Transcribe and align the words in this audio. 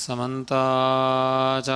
සමන්තාචක්කවාලේසු 0.00 1.70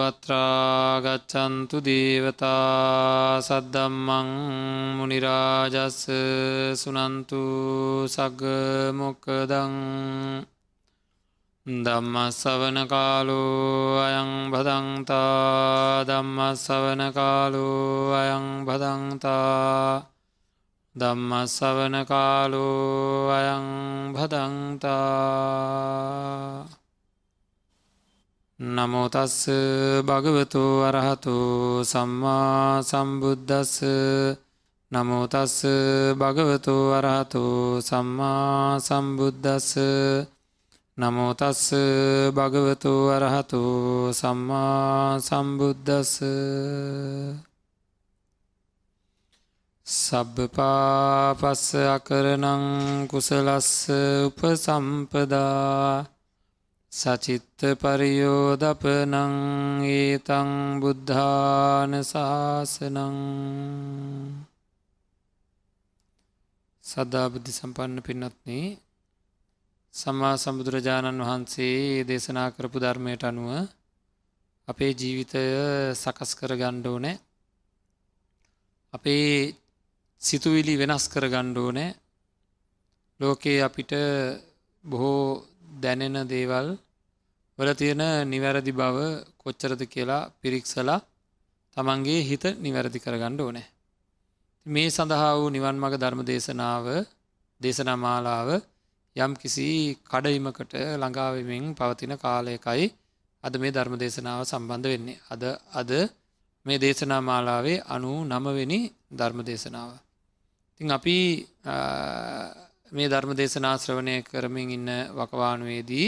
අත්‍රාගච්චන්තු 0.00 1.76
දේවතා 1.80 3.40
සද්දම්මං 3.40 4.28
මුනිරාජස්ස 4.96 6.00
සුනන්තු 6.76 7.42
සගමොක්කදං 8.08 9.74
දම්මස්සවන 11.66 12.78
කාලෝ 12.86 14.00
අයං 14.00 14.30
බදන්තා 14.50 16.04
දම්මස්සවන 16.04 17.02
කාලෝ 17.12 18.14
අයං 18.14 18.46
බදන්තා 18.64 20.19
ධම්මස්සවන 21.00 21.94
කාලෝ 22.04 23.30
අයං 23.30 23.66
භදන්තා 24.14 24.90
නමෝතස්ස 28.60 29.38
භගවතු 30.02 30.64
අරහතු 30.82 31.36
සම්මා 31.84 32.82
සම්බුද්ධස්ස 32.82 33.74
නමෝතස්ස 34.90 35.56
භගවතු 36.14 36.76
අරහතු 36.92 37.44
සම්මා 37.80 38.78
සම්බුද්ධස්ස 38.78 39.70
නමෝතස්ස 40.98 41.66
භගවතු 42.30 42.94
අරහතු 43.08 43.62
සම්මා 44.12 45.18
සම්බුද්ධස්ස 45.20 46.12
සබ්බපාපස්ස 49.90 51.74
අකරනං 51.88 52.64
කුසලස්ස 53.08 53.70
උපසම්පදා 54.22 56.06
සචිත්ත 56.92 57.60
පරියෝදපනං 57.76 59.34
ඒතං 59.88 60.50
බුද්ධාන 60.80 61.92
ශාසනං 62.02 63.16
සද්ධාබුද්ධි 66.84 67.52
සම්පන්න 67.52 67.98
පින්නත්න 68.00 68.50
සම්මා 69.94 70.36
සම්බුදුරජාණන් 70.36 71.22
වහන්සේ 71.22 72.04
දේශනා 72.04 72.48
කරපු 72.52 72.78
ධර්මයට 72.78 73.24
අනුව 73.24 73.50
අපේ 74.68 74.92
ජීවිතය 74.94 75.42
සකස් 75.94 76.30
කර 76.34 76.54
ගණ්ඩෝනෑ 76.56 77.16
අපේ 78.94 79.59
සිතුවිලි 80.20 80.74
වෙනස් 80.76 81.04
කර 81.08 81.24
ගණ්ඩෝ 81.28 81.70
නෑ 81.70 81.90
ලෝකයේ 83.20 83.60
අපිට 83.62 83.92
බොහෝ 84.84 85.24
දැනෙන 85.80 86.18
දේවල් 86.26 86.68
වල 87.58 87.70
තියෙන 87.74 88.02
නිවැරදි 88.24 88.72
බව 88.72 88.98
කොච්චරද 89.36 89.82
කියලා 89.84 90.28
පිරික්සලා 90.40 91.00
තමන්ගේ 91.76 92.20
හිත 92.22 92.44
නිවැරදි 92.58 92.98
කරගණ්ඩ 92.98 93.40
ඕනෑ. 93.40 93.66
මේ 94.66 94.88
සඳහා 94.90 95.32
වූ 95.32 95.48
නිවන් 95.48 95.76
මග 95.76 95.94
ධර්ම 95.96 96.20
දේශනාව 96.22 96.86
දේශනා 97.60 97.96
මාලාව 97.96 98.48
යම් 99.16 99.32
කිසි 99.34 99.66
කඩයිමකට 100.04 100.74
ළඟාවමින් 100.94 101.64
පවතින 101.74 102.14
කාලයකයි 102.16 102.86
අද 103.44 103.54
මේ 103.56 103.70
ධර්ම 103.70 103.94
දේශනාව 103.96 104.40
සම්බන්ධ 104.44 104.88
වෙන්නේ. 104.88 105.20
අද 105.30 105.42
අද 105.72 105.90
මේ 106.66 106.78
දේශනා 106.78 107.22
මාලාවේ 107.22 107.82
අනු 107.86 108.12
නමවෙනි 108.26 108.80
ධර්ම 109.12 109.40
දේශනාව. 109.42 109.90
තින් 110.80 110.90
අපි 110.90 111.16
මේ 112.92 113.08
ධර්ම 113.08 113.32
දේශනා 113.34 113.76
ශ්‍රවණය 113.76 114.14
කරමින් 114.22 114.70
ඉන්න 114.70 114.88
වකවානුවේදී 115.12 116.06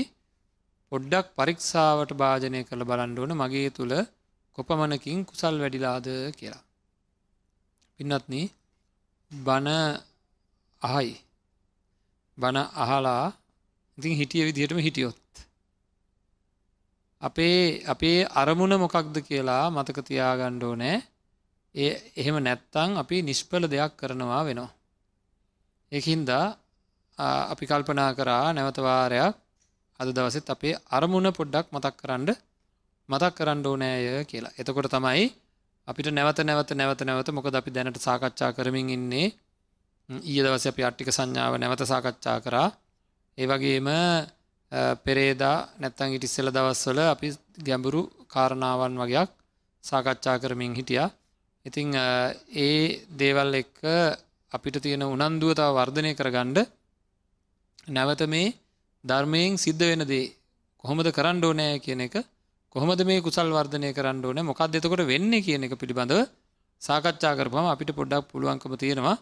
පොඩ්ඩක් 0.93 1.27
පරික්ෂාවට 1.37 2.13
භාජනය 2.15 2.61
කළ 2.63 2.83
බලන්ඩුවන 2.83 3.33
මගේ 3.35 3.69
තුළ 3.71 3.95
කොපමණකින් 4.59 5.19
කුසල් 5.25 5.55
වැඩිලාද 5.61 6.07
කියලා. 6.39 6.63
පින්නත්න 8.01 8.35
බණ 9.31 9.69
අහයි 10.83 11.13
බණ 12.39 12.59
අහලා 12.77 13.27
ඉතින් 13.99 14.15
හිටිය 14.15 14.47
විදිහටම 14.47 14.79
හිටියොත්. 14.79 15.23
අපේ 17.23 17.61
අපේ 17.87 18.19
අරමුණ 18.35 18.75
මොකක්ද 18.77 19.17
කියලා 19.21 19.65
මතක 19.71 19.99
තියාගණ්ඩෝ 20.03 20.75
නෑ 20.77 20.99
ඒ 21.75 21.93
එහෙම 22.17 22.37
නැත්තං 22.39 22.91
අපි 22.97 23.17
නිෂ්පල 23.23 23.65
දෙයක් 23.67 23.93
කරනවා 23.97 24.43
වෙනවා. 24.43 24.71
ඒහින්දා 25.93 26.47
අපි 27.49 27.65
කල්පනා 27.65 28.11
කරා 28.13 28.47
නැවතවාරයක් 28.51 29.35
අද 30.01 30.09
දවසෙත් 30.11 30.49
අපේ 30.49 30.75
අරමුණ 30.89 31.29
පොඩ්ඩක් 31.31 31.67
මතක් 31.71 31.95
කරන්න 31.97 32.31
මතක් 33.09 33.33
කරන්න 33.35 33.61
ඕනෑය 33.63 34.25
කියලා. 34.25 34.53
එතකොට 34.53 34.89
තමයි 34.89 35.25
අපිට 35.89 36.09
නැවත 36.09 36.39
නැවත 36.41 36.71
නැවත 36.73 37.01
නැවත 37.03 37.29
මොකද 37.31 37.55
අපි 37.55 37.71
දැනට 37.71 37.99
සාකච්ඡා 37.99 38.53
කරමින් 38.53 38.89
ඉන්නේ 38.89 39.29
ඊය 40.09 40.41
දවස 40.41 40.67
අපි 40.67 40.83
අට්ටික 40.83 41.09
සංඥාව 41.09 41.55
නැවත 41.55 41.83
සාකච්ඡා 41.85 42.39
කරා. 42.41 42.69
ඒ 43.39 43.47
වගේම 43.47 43.89
පෙරේදා 45.05 45.57
නැත්තං 45.79 46.15
ඉටිස්සෙල 46.17 46.49
දවස්වල 46.49 47.01
අපි 47.07 47.29
ගැඹුරු 47.59 48.03
කාරණාවන් 48.27 48.95
වගේයක් 48.97 49.31
සාකච්ඡා 49.85 50.37
කරමින් 50.39 50.75
හිටියා 50.75 51.11
ඉතිං 51.67 51.95
ඒ 51.95 53.07
දේවල් 53.13 53.55
එක්ක 53.55 53.81
අපිට 54.53 54.77
තියෙන 54.79 55.03
උනන්දුව 55.07 55.51
තව 55.53 55.69
වර්ධනය 55.71 56.13
කරගණ්ඩ 56.15 56.59
නැවත 57.89 58.23
මේ 58.27 58.55
ධර්මයෙන් 59.05 59.57
සිද්ධ 59.57 59.85
වෙන 59.85 60.03
දේ 60.05 60.33
කොහොමද 60.85 61.09
කරන්න 61.09 61.45
ඕනෑ 61.45 61.79
කියන 61.79 62.01
එක 62.01 62.15
කොහොමද 62.75 63.03
මේ 63.05 63.21
කුසල් 63.21 63.49
වර්ධනය 63.51 63.91
කරන්න 63.93 64.25
ඕන 64.25 64.41
මොකක් 64.43 64.63
දෙතකොට 64.69 65.03
වෙන්න 65.05 65.33
කියන 65.41 65.65
එක 65.65 65.75
පිළිබඳව 65.75 66.23
සාකච්ඡා 66.83 67.35
කරපම 67.35 67.67
අපිට 67.67 67.91
පොඩ්ඩක් 67.91 68.29
පුළුවන්කම 68.29 68.75
තියෙනවා. 68.77 69.17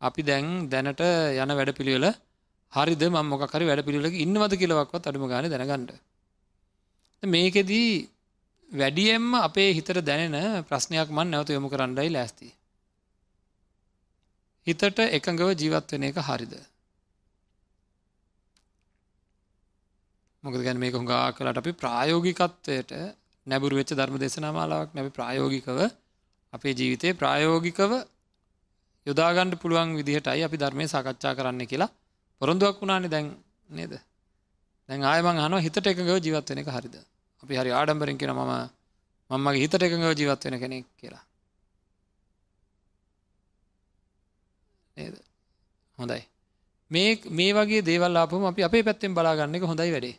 අපි 0.00 0.22
දැන් 0.22 0.46
දැනට 0.68 1.02
යන 1.36 1.50
වැඩ 1.50 1.72
පිළිවෙල 1.72 2.06
හරිද? 2.72 3.02
ම 3.06 3.16
මොකරි 3.24 3.64
වැඩ 3.64 3.84
පිළිවෙලක 3.84 4.14
ඉන්නවද 4.16 4.54
කියලවක්වත් 4.56 5.04
අඩුම 5.04 5.28
ගාන 5.28 5.44
දැනගන්නඩ 5.46 5.90
මේකෙදී 7.22 7.90
වැඩියෙන්ම 8.72 9.34
අපේ 9.38 9.70
හිතට 9.72 10.00
දැනෙන 10.02 10.64
ප්‍රශ්නයක් 10.64 11.08
මන් 11.10 11.28
නැවත 11.28 11.50
යොමු 11.50 11.68
කරන්නයි 11.68 12.10
ලෑස්ති. 12.10 12.48
හිතට 14.66 15.02
එකඟව 15.08 15.50
ජීවත් 15.54 15.92
වෙන 15.92 16.04
එක 16.04 16.20
හරිද. 16.20 16.54
මොකද 20.44 20.62
ගැන 20.62 20.78
මේක 20.78 20.94
හුඟා 20.94 21.24
කලට 21.32 21.58
අපි 21.58 21.72
ප්‍රායෝගිකත්වයට 21.74 22.96
නැබුරු 23.46 23.76
වෙච්ච 23.76 23.92
ධර්ම 23.92 24.16
දේශනාමාලාවක් 24.18 24.94
නැබි 24.94 25.10
ප්‍රායෝගිකව 25.10 25.78
අපේ 26.52 26.74
ජීවිතය 26.74 27.14
ප්‍රායෝගිකව 27.14 27.92
යොදාගණ්ඩ 29.06 29.54
පුළුවන් 29.58 29.96
විදිහටයි 29.96 30.42
අපි 30.42 30.56
ධර්මය 30.56 30.88
සාකච්ඡා 30.88 31.34
කරන්න 31.34 31.66
කියලා 31.66 31.94
පොරොන්දුවක් 32.40 32.80
වුණානි 32.80 33.08
දැන් 33.08 33.32
නේද 33.70 33.94
දැන් 34.88 35.02
ආයමං 35.04 35.38
හන 35.38 35.58
හිතට 35.60 35.86
එකඟව 35.86 36.18
ජීවත් 36.20 36.50
වෙන 36.50 36.62
එක 36.62 36.70
හරිද 36.70 36.96
අපි 37.42 37.54
හරි 37.54 37.70
ආඩම්බරින් 37.70 38.18
කියෙන 38.18 38.34
මම 38.34 38.52
මංමගේ 39.30 39.62
හිතට 39.62 39.74
එකඟව 39.78 40.14
ජීවත් 40.14 40.44
වෙන 40.44 40.58
කෙනෙක් 40.58 40.86
කියලා. 40.96 41.24
හොඳයි. 45.98 46.22
මේ 46.90 47.10
මේ 47.30 47.52
වගේ 47.52 47.82
දේවල් 47.82 48.16
ආපුම 48.16 48.44
අපි 48.44 48.62
අපේ 48.62 48.82
පැත්තෙන් 48.82 49.14
බලාගන්න 49.14 49.54
එක 49.54 49.64
හොඳයි 49.64 49.90
වැඩේ. 49.90 50.16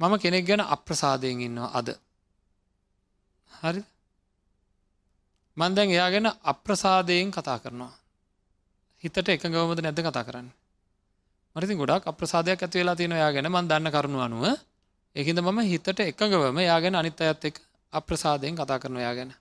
මම 0.00 0.14
කෙනෙක් 0.18 0.44
ගැන 0.44 0.62
අප්‍රසාදයෙන් 0.66 1.40
ඉන්නවා 1.40 1.70
අද. 1.74 1.88
හරි 3.50 3.82
මන්දැන් 5.56 5.90
එයා 5.90 6.10
ගැන 6.10 6.28
අප්‍රසාදයෙන් 6.44 7.30
කතා 7.30 7.58
කරනවා. 7.58 7.92
හිතට 9.04 9.28
එකඟවමද 9.28 9.80
නැද 9.80 10.00
කතා 10.00 10.24
කරන්න? 10.24 10.48
මරිති 11.56 11.74
ගොඩක් 11.74 12.04
අප්‍රසාදයක් 12.06 12.58
ඇති 12.58 12.78
වෙලා 12.78 12.96
තියෙන 12.96 13.14
යා 13.14 13.32
ගැන. 13.32 13.46
මන් 13.46 13.68
දන්න 13.68 13.90
කරුණු 13.90 14.20
අනුව 14.20 14.44
ඒහිද 15.16 15.38
මම 15.38 15.60
හිතට 15.62 16.00
එකඟවම 16.02 16.58
යාගෙන 16.60 16.94
අනිත් 16.94 17.20
අයත් 17.20 17.44
එක් 17.44 17.56
අප්‍රසාදයෙන් 17.92 18.54
කතා 18.54 18.78
කරන 18.78 18.96
යා 18.96 19.14
ගැන. 19.14 19.32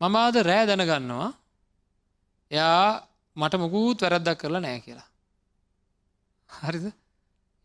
මම 0.00 0.16
ආද 0.16 0.36
රෑ 0.42 0.66
දැනගන්නවා 0.66 1.30
එයා 2.50 3.02
මට 3.36 3.54
මුකුත් 3.56 3.98
වැරද්දක් 4.00 4.38
කරලා 4.38 4.60
නෑ 4.60 4.80
කියලා. 4.80 5.08
හරිද 6.50 6.86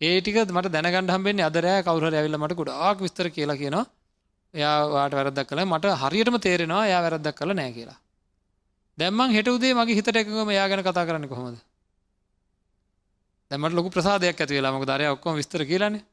ඒටික 0.01 0.35
මට 0.47 0.71
දැනගන්න 0.71 1.09
හම්බෙන්නේ 1.09 1.45
අද 1.45 1.57
රෑ 1.57 1.83
කවුර 1.83 2.09
ඇවිල්ල 2.09 2.37
මට 2.37 2.55
ගොඩාක් 2.55 2.97
විස්තර 2.99 3.29
කියලා 3.29 3.57
කියනවා 3.57 3.85
එයාවාට 4.53 5.13
වැරදක් 5.13 5.45
කළ 5.45 5.65
මට 5.65 5.95
හරියටම 5.95 6.37
තේරෙනවා 6.39 6.83
යා 6.87 7.01
වැරද්දක් 7.01 7.35
කළ 7.35 7.53
නෑ 7.53 7.71
කියලා. 7.71 7.99
දැම්මන් 8.97 9.31
හෙට 9.31 9.47
උදේ 9.47 9.73
මගේ 9.73 9.97
හිතට 9.97 10.15
එකම 10.15 10.49
යා 10.51 10.67
ගැන 10.67 10.81
කතා 10.81 11.05
කරන්න 11.05 11.29
කොහොමද 11.29 11.57
දැමට 13.51 13.75
ලොකු 13.75 13.89
ප්‍රසාදයක් 13.89 14.39
ඇති 14.41 14.53
වෙලා 14.53 14.71
මොක 14.71 14.85
දරය 14.85 15.05
ඔක්කොම 15.07 15.37
විස්තර 15.37 15.61
කියලන්නේ 15.63 16.05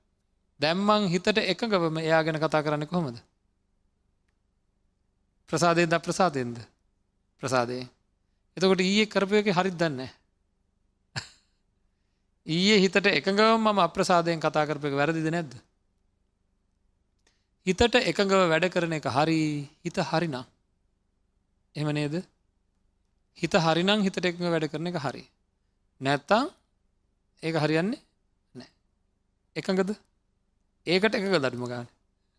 දැම්මං 0.61 1.09
හිතට 1.09 1.39
එකගවම 1.45 1.99
එයා 1.99 2.23
ගැන 2.23 2.39
කතා 2.39 2.63
කරන්න 2.63 2.87
කොහොමද? 2.87 3.19
ප්‍රසාදයෙන් 5.51 5.89
ද 5.89 5.99
ප්‍රසාදයෙන්ද? 6.01 6.59
ප්‍රසාදය 7.43 7.83
එතකොට 8.57 8.81
ඊයේ 8.81 9.07
කරපයක 9.07 9.51
හරිත් 9.51 9.75
දන්න 9.75 10.09
ඊයේ 12.47 12.79
හිතට 12.79 13.07
එකඟව 13.09 13.57
මම 13.57 13.79
අප්‍රසාදයෙන් 13.81 14.41
කතා 14.41 14.65
කරප 14.65 14.85
එක 14.85 14.95
වැරදිද 14.95 15.27
නැද්ද. 15.27 15.55
හිතට 17.67 17.99
එකඟව 18.03 18.47
වැඩ 18.47 18.71
කරන 18.71 18.93
එක 18.93 19.09
හරි 19.09 19.41
හිත 19.83 19.99
හරිනම්. 20.05 20.45
එම 21.75 21.89
නේද? 21.91 22.15
හිත 23.39 23.55
හරිනම් 23.59 24.03
හිතට 24.03 24.23
එකඟ 24.23 24.49
වැඩ 24.49 24.71
කරන 24.71 24.87
එක 24.87 25.01
හරි. 25.01 25.25
නැත්තං 26.01 26.51
ඒක 27.43 27.57
හරියන්නේ 27.57 28.01
නෑ 28.55 28.71
එකඟද? 29.57 29.97
ඒකට 30.87 31.15
එක 31.15 31.27
දඩුම 31.35 31.67
ගාන 31.67 31.87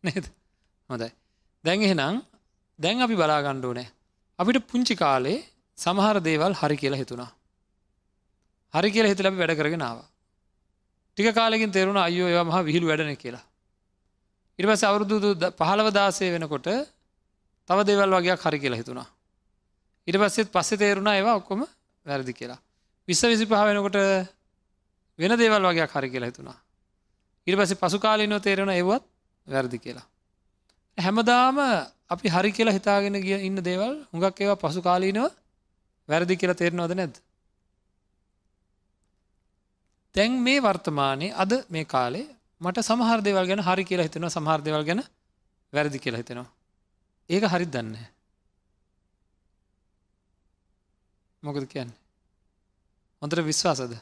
නේද? 0.03 0.25
හොඳයි. 0.89 1.09
දැන් 1.63 1.81
එහෙනම් 1.81 2.21
දැන් 2.79 3.01
අපි 3.01 3.15
බලාගණ්ඩෝ 3.15 3.73
නෑ 3.73 3.87
අපිට 4.39 4.67
පුංචි 4.67 4.95
කාලේ 4.95 5.37
සමහර 5.77 6.17
දේවල් 6.21 6.53
හරි 6.53 6.77
කියලා 6.77 7.01
හිතුණා. 7.01 7.31
හරි 8.73 8.91
කියලා 8.91 9.11
හිතල 9.11 9.27
අපි 9.27 9.37
වැඩ 9.37 9.57
කරගෙන 9.57 9.81
ආවා. 9.81 10.07
ටික 11.17 11.27
කාලෙකින් 11.33 11.71
තෙරුණ 11.71 11.97
අයෝ 11.97 12.27
ඒවා 12.27 12.45
මහ 12.45 12.57
විහිළු 12.63 12.87
වැඩන 12.87 13.15
කියලා. 13.15 13.43
ඉරිපස 14.59 14.83
අවුරුදු 14.83 15.15
පහළව 15.59 15.87
දාසය 15.91 16.31
වෙනකොට 16.31 16.67
තව 17.69 17.77
දෙවල් 17.83 18.11
වගේ 18.11 18.37
හරි 18.37 18.59
කියලා 18.59 18.81
හිතුණා. 18.81 19.07
ඉට 20.07 20.17
පස්සෙත් 20.17 20.51
පස්සෙ 20.51 20.75
තේරුණා 20.77 21.15
ඒවා 21.15 21.35
ඔක්කොම 21.35 21.65
වැරදි 22.05 22.33
කියලා. 22.33 22.59
විස්ස 23.07 23.23
විසි 23.23 23.45
පහ 23.45 23.63
වෙනකොට 23.63 23.97
වෙන 25.19 25.33
දේවල් 25.35 25.63
වගේ 25.63 25.87
හරි 25.87 26.09
කියලා 26.09 26.31
හිතුණා. 26.31 26.57
ඉට 27.47 27.57
පස්සේ 27.57 27.77
පසු 27.77 27.97
කාලීනෝ 27.99 28.39
තේරෙන 28.39 28.69
ඒවත් 28.69 29.03
වැරදි 29.47 29.77
කියලා. 29.79 30.05
හැමදාම 30.97 31.57
අපි 32.09 32.27
හරි 32.29 32.51
කියලා 32.51 32.77
හිතාගෙන 32.77 33.17
ගිය 33.21 33.39
ඉන්න 33.41 33.59
දේවල් 33.61 33.93
හුඟක් 34.11 34.41
ඒවා 34.41 34.61
පසු 34.63 34.81
කාලීනව 34.81 35.29
වැරදි 36.09 36.37
කියලා 36.37 36.55
තේරෙනවද 36.55 36.93
නැද්ද? 36.93 37.15
තැන් 40.15 40.33
මේ 40.39 40.59
වර්තමානය 40.59 41.27
අද 41.33 41.51
මේ 41.69 41.85
කාලේ 41.85 42.27
මට 42.61 42.81
සමහර 42.81 43.19
දෙවල් 43.21 43.47
ගැන 43.47 43.61
හරි 43.61 43.83
කියලා 43.83 44.07
හිතෙනවා 44.07 44.29
සමහර 44.29 44.61
දෙවල් 44.61 44.83
ගැන 44.83 45.01
වැරදි 45.73 45.99
කියලා 45.99 46.21
හිතෙනවා. 46.23 46.49
ඒක 47.29 47.43
හරි 47.45 47.65
දන්න 47.67 47.95
මොකද 51.43 51.65
කියන්නේ? 51.67 51.97
හොඳට 53.21 53.43
විශ්වාසද? 53.43 53.93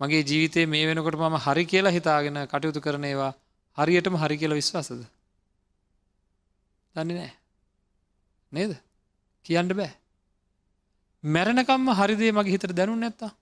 මගේ 0.00 0.22
ජීවිතේ 0.22 0.66
මේ 0.66 0.86
වෙනකොට 0.86 1.16
මම 1.16 1.36
හරි 1.38 1.64
කියලා 1.64 1.96
හිතාගෙන 1.96 2.38
කටයුතු 2.46 2.80
කරන 2.80 3.04
ඒවා 3.04 3.32
හරියටම 3.78 4.16
හරි 4.16 4.36
කියලා 4.38 4.60
විශ්වාසද? 4.60 5.02
දන්නේ 6.96 7.16
නෑ 7.16 7.32
නේද? 8.52 8.72
කියන්න 9.46 9.72
බෑ. 9.72 9.92
මැරණකම්ම 11.24 11.88
හරිදේ 11.92 12.32
මගේ 12.32 12.54
හිතට 12.54 12.76
දැනුන් 12.76 13.00
නැත්තා 13.00 13.32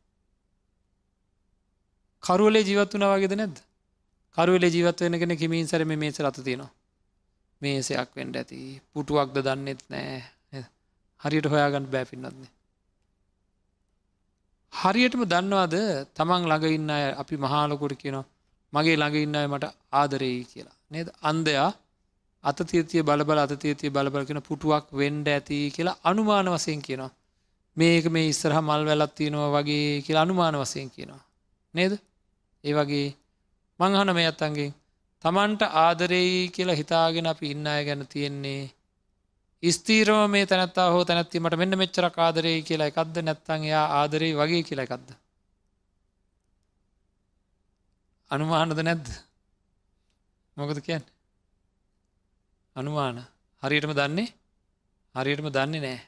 කරුවලේ 2.23 2.63
ජීවත් 2.63 2.95
වන 2.95 3.09
වගේද 3.13 3.35
නැද්ද? 3.35 3.57
කරුවලේ 4.37 4.71
ජීවත් 4.71 5.01
වෙන 5.01 5.19
කෙන 5.19 5.37
කිමින් 5.37 5.67
සැර 5.67 5.85
මේස 5.87 6.21
රත 6.21 6.45
තියෙනවා. 6.45 6.71
මේසයක් 7.63 8.11
වෙන්ඩ 8.17 8.37
ඇති. 8.37 8.59
පුටුවක්ද 8.93 9.37
දන්නෙත් 9.43 9.83
නෑ. 9.91 10.19
හරියට 11.21 11.47
හොයාගන්න 11.47 11.87
බෑපින්නත්න්නේ 11.91 12.51
හරියටම 14.73 15.23
දන්නවාද 15.25 15.75
තමන් 16.17 16.43
ළඟ 16.45 16.67
ඉන්න 16.71 16.91
අය 16.91 17.05
අපි 17.15 17.37
මහාලකොට 17.37 17.95
කියනවා 17.95 18.27
මගේ 18.73 18.97
ළඟ 18.97 19.17
ඉන්න 19.19 19.37
අය 19.37 19.47
මට 19.47 19.65
ආදරෙයි 19.93 20.45
කියලා. 20.45 20.77
නේද? 20.91 21.09
අන්දයා 21.23 21.71
අතතිතිය 22.45 23.03
බලබල 23.03 23.39
අතතිතිය 23.39 23.91
බලබල 23.91 24.25
කෙන 24.25 24.41
පුටුවක් 24.41 24.87
වෙන්ඩ 24.93 25.27
ඇති 25.29 25.59
කියලා 25.71 26.01
අනුමාන 26.03 26.47
වසයෙන් 26.49 26.81
කියනවා. 26.83 27.13
මේක 27.77 28.05
මේ 28.07 28.29
ඉස්සරහ 28.29 28.59
මල් 28.61 28.83
වැලත් 28.85 29.15
තියෙනවා 29.15 29.51
වගේ 29.55 30.03
කියලා 30.03 30.23
අනුමාන 30.23 30.57
වසයෙන් 30.57 30.89
කියනවා. 30.91 31.23
නේද? 31.75 31.93
ඒ 32.65 32.73
වගේ 32.73 33.09
මංහන 33.81 34.11
මේ 34.15 34.27
අත්තන්ගේ 34.27 34.71
තමන්ට 35.25 35.63
ආදරෙයි 35.79 36.39
කියලා 36.49 36.75
හිතාගෙන 36.75 37.27
අපි 37.27 37.47
ඉන්න 37.51 37.67
අය 37.67 37.83
ගැන 37.85 38.03
තියෙන්නේ 38.07 38.63
ස්තීරම 39.63 40.31
මේ 40.31 40.47
තැනත්තා 40.47 40.91
හෝ 40.91 41.05
තැනැත්වීමට 41.05 41.57
මෙන්න 41.57 41.79
මෙච්චර 41.79 42.05
ආදරේ 42.09 42.63
කියලා 42.63 42.91
එකක්ද? 42.91 43.17
නැත්තං 43.23 43.65
එයා 43.65 43.87
ආදරේ 44.01 44.33
වගේ 44.35 44.63
කියලා 44.63 44.87
එකක්ද. 44.89 45.09
අනුමානද 48.31 48.73
නැද්ද? 48.81 49.07
මොකද 50.57 50.81
කියන්න? 50.81 51.05
අනුමාන. 52.77 53.23
හරියටම 53.63 53.93
දන්නේ? 53.93 54.29
හරියටම 55.15 55.49
දන්නේ 55.49 55.81
නෑ 55.81 56.01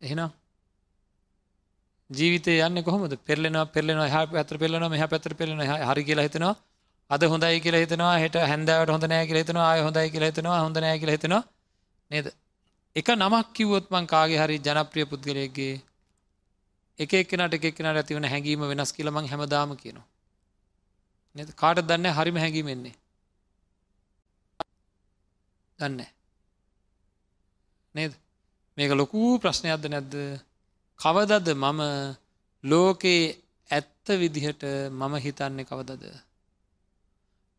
එහෙනම්? 0.00 0.30
ජීවිතය 2.10 2.56
යන්න 2.60 2.82
කොහොමද? 2.82 3.12
පෙරලෙනවා 3.26 3.66
පෙරලෙනවා 3.66 4.08
හ 4.08 4.32
පැත්‍ර 4.32 4.56
පෙරලෙනවා 4.56 4.88
මෙහ 4.88 5.06
පැත්‍ර 5.06 5.34
පෙරලෙන 5.34 5.60
හරි 5.90 6.04
කියලා 6.04 6.26
හිතනවා. 6.28 6.56
අද 7.10 7.22
හොඳයි 7.24 7.60
කියලා 7.60 7.84
හිතනවා 7.84 8.16
හෙට 8.18 8.36
හැන්දාවට 8.50 8.94
හොඳ 8.94 9.04
නෑ 9.04 9.26
කියලා 9.28 9.44
හිතනවා 9.44 9.68
ආය 9.70 9.82
හොඳයි 9.82 10.10
කියලා 10.10 10.30
හිතනවා 10.30 10.60
හොඳ 10.64 10.76
නෑ 10.78 10.98
කියලා 10.98 11.18
හිතනවා. 11.18 11.42
නේද? 12.10 12.26
එක 12.96 13.08
නමක් 13.14 13.52
කිව්වොත් 13.54 13.90
මං 13.90 14.06
කාගේ 14.06 14.40
හරි 14.42 14.58
ජනප්‍රිය 14.60 15.06
පුද්ගලයක්ගේ 15.06 15.74
එක 16.98 17.12
එක්කනට 17.14 17.54
එක 17.54 17.64
එක්කනට 17.64 17.90
ඇතිවන 17.92 18.26
හැඟීම 18.26 18.64
වෙනස් 18.68 18.92
කියල 18.92 19.10
මං 19.10 19.28
හැමදාම 19.28 19.76
කියනවා. 19.76 20.06
නද? 21.34 21.50
කාට 21.54 21.82
දන්න? 21.82 22.10
හරිම 22.12 22.36
හැඟීමෙන්නේ 22.36 22.96
දන්න. 25.78 26.06
නේද? 27.94 28.12
මේක 28.78 28.92
ලොකූ 28.92 29.38
ප්‍රශ්නයක්ද 29.38 29.86
නැද්ද? 29.88 30.16
කවදද 31.00 31.54
මම 31.54 31.82
ලෝකයේ 32.64 33.36
ඇත්ත 33.70 34.06
විදිහට 34.16 34.62
මම 34.90 35.14
හිතන්නේ 35.24 35.64
කවදද? 35.64 36.04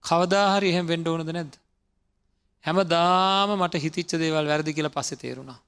කවදාහරි 0.04 0.72
එහෙම 0.72 0.88
වෙන්ඩ 0.88 1.08
ඕනද 1.08 1.32
නැද්ද? 1.32 1.54
හැමදාම 2.66 3.50
මට 3.58 3.84
හිතිච්ච 3.86 4.12
දේවල් 4.16 4.48
වැරදි 4.48 4.74
කියලා 4.74 4.90
පස්සෙ 4.90 5.16
තේරුණා. 5.16 5.60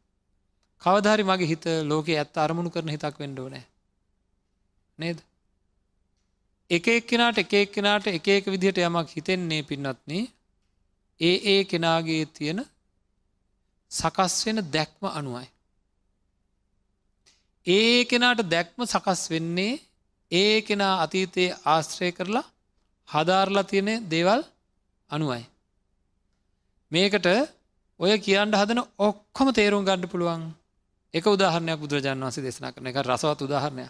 කවධාරි 0.81 1.23
මගේ 1.23 1.47
හිත 1.47 1.65
ලෝකෙ 1.83 2.17
ඇත්ත 2.17 2.35
අරමුණු 2.38 2.69
කරන 2.69 2.93
හිතක් 2.95 3.15
වෙන්ඩෝ 3.19 3.47
නෑ. 3.49 3.65
නේද. 4.99 5.19
එක 6.69 6.85
එක්කෙනාට 6.89 7.38
එක 7.38 7.53
එක්කෙනාට 7.53 8.05
එක 8.07 8.27
එක 8.27 8.45
විදිහට 8.45 8.77
යමක් 8.79 9.09
හිතෙන්නේ 9.09 9.63
පින්නත්න 9.63 10.11
ඒ 11.19 11.35
ඒ 11.45 11.63
කෙනාගේ 11.63 12.25
තියෙන 12.27 12.59
සකස් 13.91 14.35
වෙන 14.45 14.59
දැක්ම 14.71 15.03
අනුවයි. 15.09 15.47
ඒ 17.67 18.05
කෙනාට 18.05 18.41
දැක්ම 18.49 18.79
සකස් 18.85 19.21
වෙන්නේ 19.29 19.73
ඒ 20.31 20.61
කෙනා 20.61 20.94
අතීතයේ 21.01 21.57
ආශ්‍රය 21.65 22.11
කරලා 22.11 22.45
හදාරලා 23.09 23.63
තියෙන 23.63 23.89
දේවල් 24.09 24.42
අනුවයි. 25.09 25.44
මේකට 26.92 27.28
ඔය 28.00 28.14
කියන්න 28.19 28.54
හදන 28.54 28.81
ඔක්කොම 29.00 29.48
තේරුම් 29.52 29.86
ගණ්ඩ 29.86 30.12
පුළුවන්. 30.12 30.44
එක 31.14 31.26
උදාහරණයක් 31.28 31.80
බුදුරජාන් 31.80 32.19
වන්සේ 32.19 32.44
දෙසනා 32.44 32.71
කරන 32.71 32.88
එක 32.88 32.98
රසවත් 33.02 33.42
උදාහරණය 33.42 33.86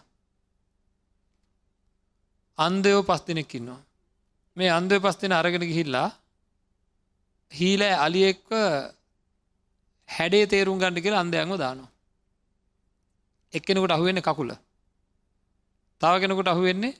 අන්දයෝ 2.58 3.02
පස් 3.04 3.22
දෙනෙක්කින්නවා 3.28 3.82
මේ 4.58 4.70
අන්දය 4.70 5.00
පස් 5.00 5.18
දෙෙන 5.18 5.34
අරගෙන 5.34 5.64
ගිහිල්ලා 5.64 6.10
හීල 7.52 7.82
අලියෙක්ව 8.00 8.52
හැඩේ 10.10 10.46
තේරුම් 10.48 10.80
ගණඩ 10.80 11.04
කියලා 11.04 11.22
අන්දයන්ව 11.22 11.58
දානවා. 11.58 11.90
එක්කෙනෙකුට 13.54 13.92
අහුවෙන්න 13.92 14.22
කකුල. 14.22 14.52
තව 16.02 16.14
කෙනෙකුට 16.20 16.48
අහුවෙන්නේ 16.48 16.94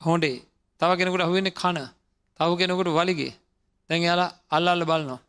හොඩේ 0.00 0.38
තව 0.80 0.90
කෙනෙකුට 0.96 1.26
අහුවෙන්නේ 1.26 1.52
කන. 1.52 1.78
තව 2.40 2.50
කෙනෙකුට 2.56 2.90
වලිගේ. 2.90 3.32
දැන් 3.90 4.02
යාලා 4.02 4.30
අල්ලල්ල 4.50 4.84
බලනවා. 4.84 5.20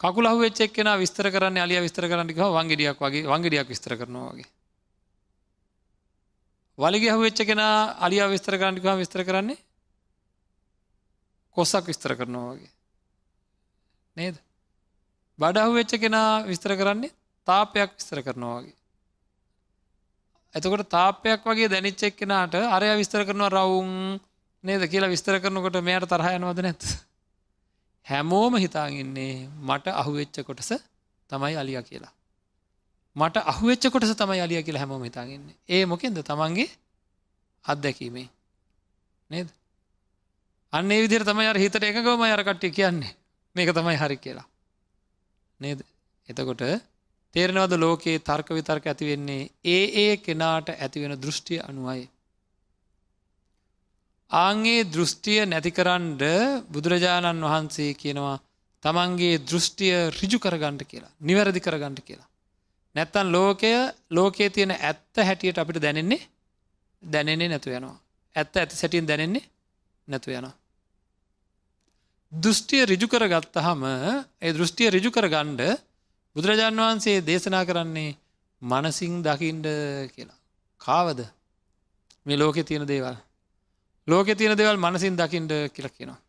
කකුල 0.00 0.26
වෙච්ච 0.38 0.60
එක්ෙන 0.60 0.88
විස්තර 0.98 1.30
කරන්න 1.30 1.58
අලිය 1.58 1.80
විස්තර 1.80 2.06
කරන්නක 2.06 2.38
වංගෙඩියක් 2.50 2.98
වගේ 2.98 3.26
වංගෙඩියක් 3.26 3.68
විස්තර 3.68 3.96
කරනවා 3.96 4.32
වගේ. 4.32 4.48
වලිග 6.78 7.04
හුවෙච්ච 7.10 7.40
කෙන 7.44 7.60
අලිය 8.00 8.22
විස්තර 8.28 8.54
කරන්නක 8.56 8.84
විස්තර 8.96 9.24
කරන්නේ? 9.24 9.58
කොස්සක් 11.56 11.86
විස්තර 11.86 12.14
කරනවා 12.14 12.54
වගේ. 12.54 12.70
නේද? 14.16 14.36
බඩහු 15.38 15.74
වෙච්ච 15.74 15.92
කෙනා 15.98 16.42
විස්තර 16.44 16.74
කරන්නේ 16.76 17.14
තාපයක් 17.46 17.90
විස්තර 17.98 18.22
කරනවා 18.22 18.60
වගේ. 18.60 18.76
එතකොට 20.54 20.88
තාපයක් 20.88 21.42
වගේ 21.44 21.68
දැනිච්චෙක් 21.68 22.16
කෙනාට 22.16 22.54
අරය 22.54 22.94
විස්තර 22.96 23.26
කරනවා 23.26 23.50
රවුන් 23.50 23.92
නේද 24.64 24.82
කියලා 24.84 25.08
විස්තර 25.08 25.38
කරනකොට 25.38 25.80
මෙයට 25.80 26.06
තරහයනවද 26.06 26.62
නැත්. 26.62 26.82
හැමෝම 28.06 28.56
හිතාගන්නේ 28.56 29.48
මට 29.60 29.94
අහුවෙච්ච 29.94 30.42
කොටස 30.42 30.72
තමයි 31.30 31.56
අලිය 31.56 31.82
කියලා. 31.82 32.12
මට 33.16 33.44
අහුවෙච්ච 33.44 33.88
කොටස 33.88 34.14
තමයි 34.14 34.40
අලිය 34.40 34.62
කියලා 34.62 34.80
හැමෝම 34.80 35.04
හිතාගන්නේ 35.04 35.56
ඒ 35.68 35.86
මොකෙන්ද 35.86 36.18
තමන්ගේ 36.22 36.68
අත්දැකීමේ 37.64 38.28
නේද. 39.30 39.48
අන්නේ 40.72 41.02
විදිර 41.02 41.24
තමයි 41.24 41.46
අර 41.46 41.58
හිතට 41.58 41.82
එකකවම 41.82 42.22
අරකට්ටි 42.28 42.70
කියන්නේ 42.72 43.14
මේක 43.56 43.72
තමයි 43.72 43.96
හරි 43.96 44.16
කියලා. 44.18 44.46
නේද 45.60 45.80
එතකොට 46.28 46.62
තේරෙනවද 47.34 47.74
ලෝකයේ 47.76 48.18
තර්ක 48.20 48.48
විතර්ක 48.50 48.86
ඇතිවෙන්නේ 48.86 49.50
ඒ 49.66 49.84
ඒ 50.02 50.16
කෙනාට 50.18 50.68
ඇතිවෙන 50.70 51.14
දෘෂ්ටිය 51.16 51.60
අනුවයි. 51.60 52.08
ආංගේ 54.30 54.84
දෘෂ්ටිය 54.84 55.46
නැතිකරන්ඩ 55.46 56.22
බුදුරජාණන් 56.68 57.44
වහන්සේ 57.44 57.94
කියනවා 57.94 58.36
තමන්ගේ 58.82 59.38
දෘෂ්ටිය 59.40 59.94
රිජු 60.12 60.38
කරගණ්ඩ 60.38 60.82
කියලා 60.84 61.12
නිවැරදි 61.20 61.60
කරගණ්ඩ 61.60 62.00
කියලා. 62.00 62.28
නැත්තන් 62.94 63.32
ලෝකය 63.32 63.72
ලෝකයේ 64.10 64.50
තියෙන 64.50 64.72
ඇත්ත 64.72 65.16
හැටියට 65.18 65.58
අපිට 65.58 65.80
දැනෙන්නේ 65.80 66.20
දැනෙන්නේ 67.02 67.48
නැතු 67.48 67.70
යනවා. 67.70 67.96
ඇත්ත 68.36 68.56
ඇති 68.56 68.76
සැටියෙන් 68.76 69.08
දැනෙන්නේ 69.08 69.44
නැතු 70.08 70.30
යනවා. 70.30 70.54
දෘෂ්ටිය 72.32 72.84
රිජු 72.84 73.08
කර 73.08 73.24
ගත්තහම 73.26 73.82
ඒ 74.42 74.52
දෘෂ්ටිය 74.52 74.90
රිජු 74.90 75.10
කර 75.10 75.26
ගණ්ඩ 75.26 75.62
බුදුරජාණන් 76.36 76.80
වහන්සේ 76.80 77.24
දේශනා 77.24 77.64
කරන්නේ 77.64 78.16
මනසිං 78.62 79.22
දකිින්ඩ 79.22 79.66
කියලා. 80.14 80.38
කාවද 80.80 81.24
මේ 82.26 82.36
ලෝකෙ 82.36 82.62
තියෙන 82.62 82.86
දේවල්. 82.86 83.16
ලෝකෙ 84.08 84.34
තියෙන 84.34 84.56
දේවල් 84.56 84.78
මනසින් 84.78 85.16
දකිින්ඩ 85.16 85.52
කියල 85.74 85.88
කියනවා. 85.88 86.20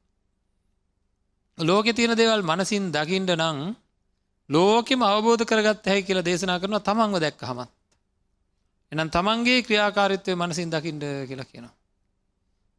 ලෝකෙ 1.57 1.93
තියෙන 1.93 2.17
දේවල් 2.17 2.43
මනසින් 2.43 2.91
දකිින්ඩ 2.91 3.31
නං 3.31 3.75
ලෝකෙම 4.49 5.01
අවබෝධ 5.03 5.43
කරගත් 5.45 5.85
හැයි 5.85 6.03
කියලා 6.03 6.25
දේශනා 6.25 6.59
කරනවා 6.59 6.79
තමන්ව 6.81 7.19
දැක්ක 7.19 7.41
හමත්. 7.41 7.69
එනම් 8.91 9.09
තමන්ගේ 9.09 9.63
ක්‍රියාකාරිත්වය 9.63 10.35
මනසින් 10.35 10.69
දකිින්ඩ 10.69 11.03
කියලා 11.27 11.45
කියනවා. 11.45 11.75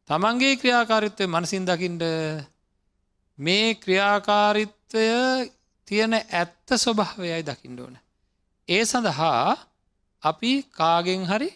තමන්ගේ 0.09 0.55
ක්‍රියාකාරිත්වය 0.55 1.25
මනසින් 1.27 1.65
දකිින්ඩ 1.65 2.03
මේ 3.39 3.75
ක්‍රියාකාරිත්වය 3.75 5.07
තියෙන 5.87 6.13
ඇත්ත 6.13 6.67
ස්වභාවයයි 6.75 7.43
දකිින්ඩ 7.43 7.79
ඕන. 7.79 7.95
ඒ 8.69 8.83
සඳහා 8.85 9.57
අපි 10.23 10.51
කාගෙන් 10.71 11.25
හරි 11.25 11.49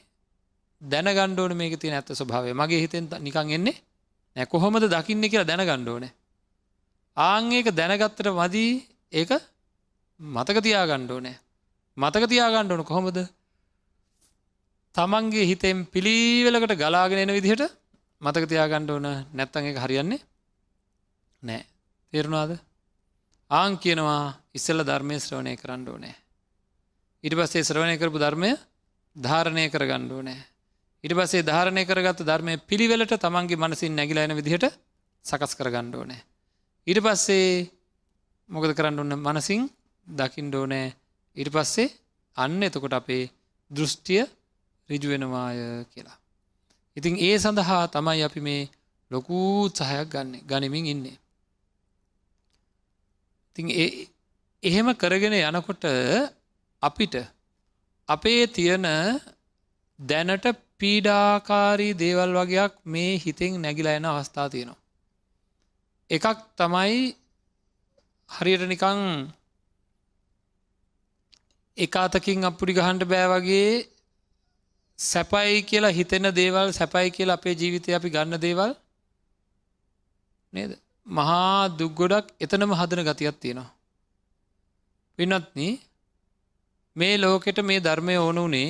දැන 0.85 1.07
ගණ්ඩෝන 1.09 1.53
මේක 1.53 1.75
තියෙන 1.75 1.95
ඇත්ත 1.95 2.11
ස්වභාවය. 2.11 2.53
මගේ 2.53 2.81
හිතෙන් 2.81 3.09
නිකං 3.19 3.49
එන්නේ 3.51 3.75
නැ. 4.35 4.45
කොහොමද 4.45 4.83
දකින්න 4.87 5.23
කියලා 5.23 5.47
දැන 5.47 5.61
ගණ්ඩෝන. 5.61 6.05
ආංඒක 7.17 7.67
දැනගත්තට 7.71 8.27
මදී 8.33 8.71
ඒක 9.13 9.31
මතක 10.19 10.57
තියා 10.61 10.85
ගණ්ඩෝනෑ 10.85 11.35
මතක 11.97 12.23
තියා 12.27 12.51
ගණ්ඩෝන 12.51 12.83
කොහොමද? 12.83 13.17
තමන්ගේ 14.95 15.45
හිතෙන් 15.45 15.85
පිළිවෙලකට 15.87 16.75
ගලාගෙන 16.75 17.19
එන 17.19 17.31
විදිහට 17.31 17.63
මතක 18.21 18.45
තියා 18.45 18.67
ගණ්ඩ 18.67 18.91
ඕන. 18.91 19.07
නැත්තන් 19.33 19.65
එක 19.65 19.77
හරියන්නේ 19.77 20.19
නෑ. 21.43 21.63
තේරුණාද? 22.13 22.51
ආං 23.51 23.77
කියනවා 23.77 24.35
ඉස්සල්ල 24.53 24.81
ධර්මය 24.81 25.19
ශ්‍රවණය 25.19 25.55
කරන්න 25.55 25.87
ඕනෑ. 25.87 26.15
ඉට 27.23 27.33
පස්සේ 27.33 27.63
ශ්‍රවණය 27.63 27.95
කරපු 27.97 28.19
ධර්මය 28.19 28.51
ධාරණය 29.15 29.69
කර 29.69 29.83
ගණ්ඩෝ 29.85 30.21
නෑ 30.21 30.41
ඉට 31.05 31.13
පස්සේ 31.13 31.43
ධාරණය 31.43 31.83
කරගත් 31.85 32.21
ධර්මය 32.23 32.53
පිළිවෙලට 32.63 33.13
තමන්ගේ 33.17 33.57
මනසින් 33.57 33.93
නැගිලයින 33.93 34.33
විදිහට 34.33 34.65
සකස් 35.25 35.53
කර 35.53 35.69
ගණ්ඩෝ 35.69 36.05
නෑ 36.05 36.21
ඉට 36.87 36.99
පස්සේ 36.99 37.49
මොකද 38.49 38.71
කරන්න 38.73 38.99
ඔන්න 38.99 39.17
මනසින් 39.17 39.61
දකිින්ඩෝනෑ 40.07 40.87
ඉට 41.37 41.49
පස්සේ 41.49 41.93
අන්න 42.37 42.63
එතකොට 42.63 42.93
අපේ 42.93 43.23
දෘෂ්ටිය 43.71 44.23
රිජුවෙනවාය 44.89 45.59
කියලා. 45.85 46.17
ඉතින් 46.97 47.15
ඒ 47.19 47.37
සඳහා 47.37 47.83
තමයි 47.87 48.21
අපි 48.23 48.41
මේ 48.41 48.69
ලොකූ 49.11 49.69
සහයක් 49.69 50.09
ගන්න 50.09 50.31
ගනිමින් 50.45 50.85
ඉන්නේ. 50.85 51.17
ඉතින් 53.49 53.67
එහෙම 54.63 54.87
කරගෙන 54.95 55.35
යනකොට 55.39 55.85
අපිට 56.83 57.15
අපේ 58.09 58.41
තියෙන 58.47 58.85
දැනට 59.99 60.45
පීඩාකාරී 60.79 61.93
දේවල් 61.95 62.31
වගේයක් 62.33 62.73
මේ 62.85 63.11
හිතෙන් 63.17 63.61
නැගිලා 63.61 63.95
එන 63.95 64.05
අවස්ථා 64.05 64.47
තියෙනවා. 64.49 64.83
එකක් 66.09 66.25
තමයි 66.57 66.95
හරියට 68.29 68.63
නිකං 68.63 69.01
එකාතකින් 71.77 72.47
අපපුඩි 72.49 72.73
ගහන්ඩ 72.73 73.03
බෑ 73.03 73.27
වගේ 73.33 73.69
සැපයි 74.99 75.63
කියලා 75.63 75.91
හිතෙන 75.91 76.27
දේවල් 76.31 76.69
සැපයි 76.71 77.11
කියලා 77.11 77.35
අපේ 77.35 77.55
ජීවිතය 77.55 77.95
අපි 77.95 78.09
ගන්න 78.09 78.41
දේවල් 78.41 78.71
නේද 80.53 80.71
මහා 81.07 81.69
දුක්ගොඩක් 81.69 82.27
එතනම 82.39 82.71
හදන 82.73 83.01
ගතියක් 83.03 83.37
තියෙනවා. 83.39 83.69
පිනත්න 85.19 85.59
මේ 86.95 87.15
ලෝකෙට 87.17 87.59
මේ 87.61 87.79
ධර්මය 87.79 88.15
ඕන 88.17 88.39
වනේ 88.45 88.69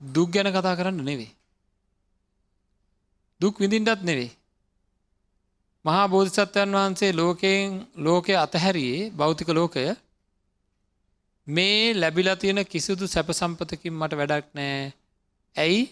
දුක් 0.00 0.28
ගැන 0.30 0.48
කතා 0.48 0.76
කරන්න 0.76 1.04
නෙවේ. 1.04 1.32
දුක් 3.40 3.54
විඳින්ටත් 3.60 4.02
නෙවේ. 4.02 4.30
මහා 5.84 6.06
බෝධිසත්වයන් 6.06 6.70
වහන්සේ 6.72 7.12
ලෝකයෙන් 7.12 7.86
ලෝකය 7.96 8.34
අතහැරයේ 8.36 9.10
භෞතික 9.10 9.48
ලෝකය 9.50 9.84
මේ 11.46 11.94
ලැබිලා 11.94 12.36
තියෙන 12.36 12.60
කිසිදු 12.64 13.04
සැප 13.06 13.28
සම්පතකින් 13.32 13.94
මට 13.94 14.12
වැඩක් 14.12 14.46
නෑ 14.54 14.76
ඇයි 15.56 15.82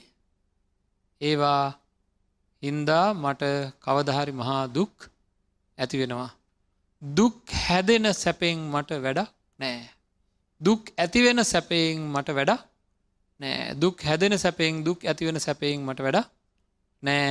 ඒවා 1.20 1.64
හින්දා 2.62 3.06
මට 3.14 3.42
කවදහරි 3.84 4.32
මහා 4.32 4.62
දුක් 4.68 4.94
ඇති 5.78 6.00
වෙනවා. 6.00 6.30
දුක් 7.02 7.36
හැදෙන 7.64 8.06
සැපෙන් 8.14 8.58
මට 8.72 8.90
වැඩක් 9.04 9.30
නෑ. 9.58 9.80
දුක් 10.60 10.82
ඇතිවෙන 10.98 11.40
සැපයෙන් 11.44 12.00
මට 12.08 12.28
වැඩ 12.30 12.52
නෑ 13.40 13.74
දුක් 13.74 13.96
හැදෙන 14.00 14.36
සැපෙන් 14.38 14.84
දුක් 14.84 15.00
ඇතිවෙන 15.02 15.38
සැපයෙන් 15.38 15.80
මට 15.80 16.00
වැඩ 16.00 16.20
නෑ 17.02 17.26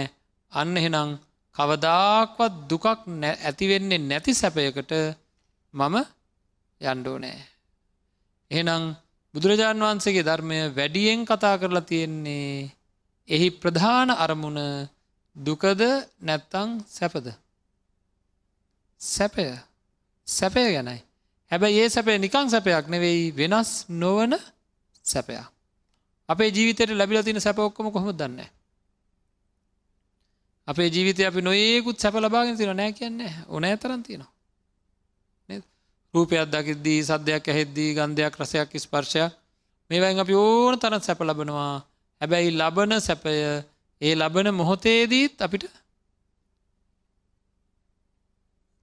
අන්න 0.52 0.78
එහෙනම් 0.78 1.10
කවදාක්වත් 1.56 2.54
දුකක් 2.70 2.86
ඇතිවෙන්නේ 3.42 4.02
නැති 4.02 4.34
සැපයකට 4.34 4.94
මම 5.74 5.96
යන්ඩෝ 6.82 7.18
නෑ. 7.18 7.40
එහෙනම් 8.52 8.84
බුදුරජාණන් 9.34 9.84
වහන්සේගේ 9.84 10.26
ධර්මය 10.26 10.58
වැඩියෙන් 10.70 11.22
කතා 11.26 11.56
කරලා 11.58 11.88
තියෙන්නේ 11.90 12.72
එහි 13.30 13.48
ප්‍රධාන 13.52 14.10
අරමුණ 14.16 14.60
දුකද 15.36 15.82
නැත්තං 16.22 16.70
සැපද. 16.90 17.28
සැපය 19.02 19.48
සැපය 20.28 20.64
ගැනයි. 20.68 21.00
හැබැයි 21.52 21.80
ඒ 21.80 21.90
සැපේ 21.90 22.18
නිකං 22.18 22.48
සැපයක් 22.50 22.86
නෙවෙයි 22.88 23.24
වෙනස් 23.32 23.72
නොවන 23.92 24.34
සැපයක්. 25.06 25.53
අපේ 26.34 26.50
ජීවිතයට 26.50 26.92
ලැබිල 26.92 27.24
තින 27.24 27.40
සැප 27.40 27.60
ඔක්කොම 27.60 27.92
කොහොම 27.92 28.12
දන්න. 28.14 28.40
අපේ 30.68 30.90
ජීවිතය 30.90 31.26
අපි 31.26 31.42
නොඒකුත් 31.42 31.98
සැප 32.00 32.16
ලබාගෙන 32.18 32.58
තින 32.58 32.72
නෑ 32.74 32.92
කියන්නේ. 32.94 33.34
ඕනෑ 33.48 33.78
තරන් 33.78 34.04
තියෙනවා. 34.04 34.32
රූපයක් 36.14 36.46
දකිද්දී 36.48 37.00
සද්‍යයක් 37.04 37.46
ඇහෙද්දී 37.48 37.90
ගන්ධයක් 37.98 38.36
රසයක් 38.40 38.72
ස්පර්ශයක් 38.80 39.32
මේවැන් 39.90 40.20
අපි 40.20 40.34
ඕන 40.36 40.80
තරත් 40.80 41.04
සැප 41.04 41.22
ලබනවා. 41.22 41.76
හැබැයි 42.22 42.52
ලබන 42.54 42.92
සැපය 43.02 43.34
ඒ 44.02 44.14
ලබන 44.16 44.48
මොහොතේදීත් 44.54 45.42
අපිට 45.42 45.66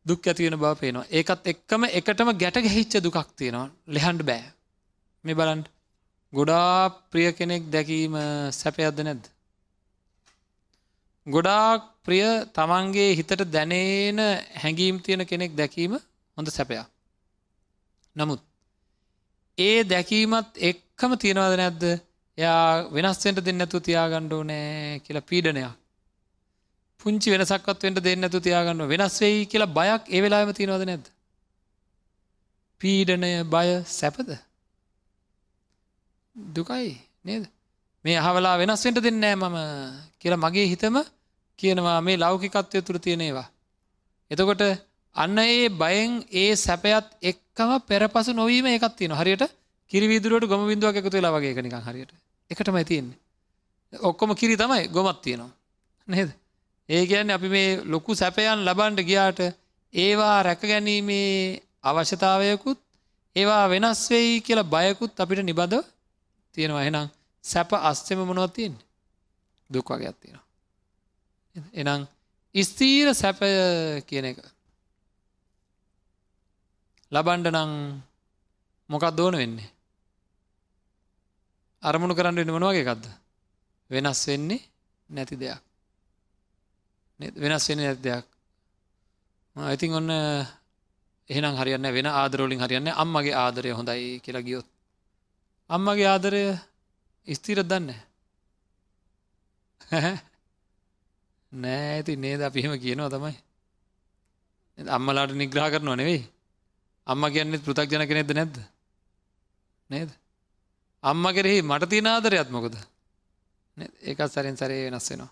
දුක් 0.07 0.27
ඇතිවෙන 0.27 0.59
බව 0.59 0.73
පේනවා. 0.81 1.07
ඒකත් 1.11 1.43
එක්කම 1.47 1.83
එකටම 1.91 2.31
ගැට 2.35 2.57
ගැහිච්ච 2.59 2.95
දුකක් 2.99 3.19
තියෙනවා. 3.37 3.69
ලෙහන්ඩ 3.89 4.23
බෑ. 4.23 4.45
මේ 5.25 5.35
බලන්ට 5.35 5.67
ගොඩා 6.33 6.89
ප්‍රිය 7.11 7.33
කෙනෙක් 7.33 7.63
දැකීම 7.71 8.15
සැපයක්ද 8.53 9.01
නැද්ද? 9.01 9.25
ගොඩාක් 11.27 11.83
ප්‍රිය 12.05 12.27
තමන්ගේ 12.55 13.09
හිතට 13.15 13.43
දැනේන 13.47 14.21
හැඟීම් 14.63 15.01
තියෙන 15.01 15.27
කෙනෙක් 15.27 15.57
දැකීම 15.57 15.97
හොඳ 16.37 16.49
සැපයක්. 16.49 16.87
නමුත් 18.17 18.41
ඒ 19.59 19.83
දැකීමත් 19.85 20.51
එක්කම 20.61 21.13
තියෙනවද 21.17 21.57
නැද්ද? 21.57 21.85
එයා 22.39 22.65
වෙනස්සෙන්ට 22.91 23.45
දෙන්නතු 23.45 23.81
තියාගණ්ඩෝ 23.81 24.43
නෑ 24.45 25.01
කියලා 25.01 25.29
පීඩනයක්. 25.31 25.73
පුංචි 27.01 27.33
වෙනසක්වත් 27.33 27.83
වෙන්ට 27.83 28.01
දෙන්නතු 28.01 28.41
තියාගන්න 28.41 28.85
වෙනස් 28.89 29.17
වෙයි 29.21 29.47
කියලා 29.47 29.75
බයක් 29.79 30.03
ඒ 30.09 30.23
වෙලාම 30.23 30.53
තියෙනවද 30.53 30.87
නැද්ද? 30.87 31.07
පීඩනය 32.81 33.33
බය 33.55 33.69
සැපද? 33.95 34.31
දුකයි 36.37 36.91
නේද? 37.25 37.45
මේ 38.05 38.19
අහවලා 38.19 38.57
වෙනස්වෙන්ට 38.57 38.99
දෙන්නෑ 38.99 39.37
මම 39.37 39.57
කියලා 40.19 40.45
මගේ 40.45 40.67
හිතම 40.67 40.97
කියනවා 41.59 41.99
මේ 42.01 42.17
ලෞකිකත්වය 42.17 42.83
තුර 42.83 42.99
තියෙනේවා 42.99 43.49
එතකොට 44.31 44.63
අන්න 45.17 45.39
ඒ 45.41 45.69
බයෙන් 45.71 46.11
ඒ 46.33 46.51
සැපයත් 46.57 47.07
එක්කම 47.23 47.71
පෙරපසු 47.83 48.33
නොවීම 48.33 48.67
එකත් 48.69 48.95
තියෙන 48.97 49.15
හරියට 49.15 49.45
කිරිවිදුරුවට 49.91 50.47
ගොම 50.47 50.67
බිඳුවක් 50.67 50.97
එකතු 50.97 51.11
වෙලා 51.11 51.33
වගේ 51.33 51.53
එකනික 51.53 51.75
හරියට. 51.81 52.13
එකටම 52.51 52.77
තියෙන්නේ. 52.83 53.19
ඔක්කොම 53.93 54.31
කිරි 54.35 54.57
තමයි 54.57 54.89
ගොමත් 54.89 55.19
තියෙනවා. 55.21 55.51
නේද? 56.09 56.31
ඒ 56.89 57.03
කියන්නේ 57.07 57.35
අපි 57.35 57.49
මේ 57.49 57.69
ලොකු 57.85 58.15
සැපයන් 58.15 58.65
ලබන්ට 58.65 59.01
ගියාට 59.03 59.41
ඒවා 59.95 60.37
රැක 60.43 60.63
ගැනීමේ 60.63 61.61
අවශ්‍යතාවයකුත් 61.83 62.79
ඒවා 63.37 63.65
වෙනස් 63.69 64.03
වෙයි 64.11 64.41
කියලා 64.41 64.71
බයකුත් 64.71 65.13
අපිට 65.17 65.43
නිබඳ 65.43 65.75
තියෙනවා. 66.55 66.83
එහෙනම් 66.83 67.09
සැප 67.45 67.71
අස්සෙම 67.73 68.21
මොනවද 68.21 68.53
තියෙන්නේ? 68.53 68.87
දුක් 69.71 69.91
වගේක් 69.91 70.17
තියෙනවා. 70.21 70.47
එහෙනම් 71.73 72.07
ස්ථීර 72.55 73.09
සැපය 73.15 73.51
කියන 74.09 74.25
එක 74.25 74.39
ලබන්ඩ 77.13 77.47
නං 77.49 77.73
මොකක් 78.91 79.05
දෝන 79.17 79.35
වෙන්නේ? 79.37 79.71
අරමුණු 81.83 82.15
කරන්න 82.15 82.37
වෙන 82.37 82.55
මොනවගේ 82.55 82.85
එකක්ද? 82.85 83.05
වෙනස් 83.91 84.23
වෙන්නේ 84.29 84.61
නැති 85.09 85.37
දෙයක්. 85.37 85.61
වෙනස් 87.37 87.65
වෙන 87.69 87.79
නැති 87.79 88.03
දෙයක්. 88.03 88.27
ඉතින් 89.75 89.95
ඔන්න 89.95 90.11
එහෙනම් 91.31 91.55
හරියන්න 91.57 91.87
වෙන 91.97 92.07
ආදරෝලින් 92.07 92.63
හරියන්න 92.65 92.93
අම්මගේ 92.95 93.35
ආදරය 93.35 93.71
හොඳයි 93.71 94.21
කියලා 94.25 94.47
ගියොත්. 94.47 94.67
අම්මගේ 95.71 96.07
ආදරය 96.07 96.43
ස්තීර 97.29 97.63
දන්න 97.63 97.91
නෑ 101.53 101.87
ඇති 101.93 102.17
නේද 102.17 102.41
අපිහෙම 102.41 102.75
කියනවා 102.79 103.11
තමයි. 103.11 103.35
අම්මලාට 104.79 105.33
නිග්‍රහ 105.33 105.69
කරනවා 105.71 105.97
නෙවෙයි. 105.97 106.23
අම්ම 107.07 107.23
කියන්නේ 107.29 107.59
පෘතක් 107.59 107.91
ජන 107.91 108.07
කෙනෙක්ද 108.07 108.33
නැද්ද? 108.33 108.57
නේද? 109.91 110.11
අම්ම 111.05 111.25
කෙරෙහි 111.31 111.63
මට 111.63 111.89
තියෙන 111.89 112.07
ආදරයත් 112.07 112.51
මොකද? 112.51 112.75
ඒකත් 114.03 114.31
සරෙන් 114.31 114.57
සරේ 114.57 114.87
වෙනස් 114.87 115.11
වෙනවා. 115.11 115.31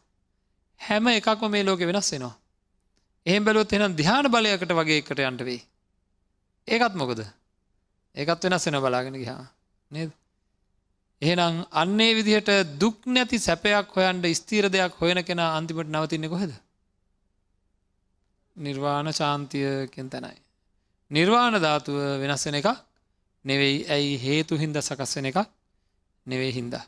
හැම 0.80 1.06
එකක්ම 1.08 1.50
මේ 1.50 1.64
ලෝක 1.64 1.80
වෙනස් 1.82 2.12
වෙනවා. 2.12 2.34
එහෙම 3.26 3.44
බැලුවොත් 3.44 3.72
එහෙනම් 3.72 3.94
ධ්‍යාන 3.94 4.26
බලයකට 4.28 4.72
වගේ 4.72 4.98
එකට 4.98 5.20
යන්න 5.20 5.38
වෙයි. 5.40 5.60
ඒකත් 6.68 6.94
මොකද? 6.94 7.20
ඒකත් 8.14 8.44
වෙනස් 8.44 8.66
වෙන 8.66 8.80
බලාගෙන 8.80 9.14
ගියා 9.14 9.44
නේද? 9.90 10.10
එහෙනම් 11.22 11.54
අන්නේ 11.72 12.10
විදිහට 12.14 12.50
දුක් 12.80 12.98
නැති 13.06 13.38
සැපයක් 13.38 13.88
හොයන්ට 13.90 14.26
ස්තීර 14.34 14.66
දෙයක් 14.68 14.92
හොයන 14.94 15.20
කෙනා 15.24 15.50
අන්තිමට 15.56 15.88
නවතින්නේ 15.88 16.28
කොහෙද 16.28 16.52
නිර්වාණ 18.56 19.10
ශාන්තියකෙන් 19.12 20.10
තැනයි 20.10 20.38
නිර්වාණ 21.10 21.56
ධාතුව 21.60 21.96
වෙනස් 22.20 22.44
වෙන 22.46 22.54
එක 22.54 22.68
නෙවෙයි 23.44 23.76
ඇයි 23.86 24.14
හේතු 24.18 24.54
හින්ද 24.56 24.76
සකස් 24.78 25.16
වෙන 25.16 25.28
එකක් 25.30 25.38
නෙවෙයි 26.26 26.52
හින්දා. 26.52 26.84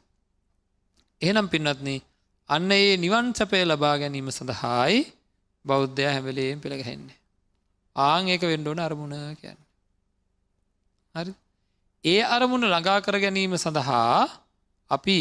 එහෙනම් 1.22 1.48
පින්නත්න 1.48 1.88
අන්න 2.50 2.72
ඒ 2.72 2.96
නිවන් 2.96 3.26
සැපය 3.34 3.62
ලබා 3.64 3.94
ගැනීම 3.98 4.28
සඳහායි 4.30 5.00
බෞද්ධය 5.64 6.04
හැමලේෙන් 6.06 6.60
පෙළගැහෙන්නේ. 6.60 7.18
ආං 7.96 8.28
ඒක 8.28 8.42
වෙන්ඩෝන 8.42 8.78
අරමුණ 8.78 9.16
කියන්න. 9.36 9.60
හරි 11.14 11.32
ඒ 12.04 12.20
අරමුණ 12.26 12.64
ළඟා 12.64 13.00
කර 13.00 13.16
ගැනීම 13.18 13.54
සඳහා 13.56 14.28
අපි 14.90 15.16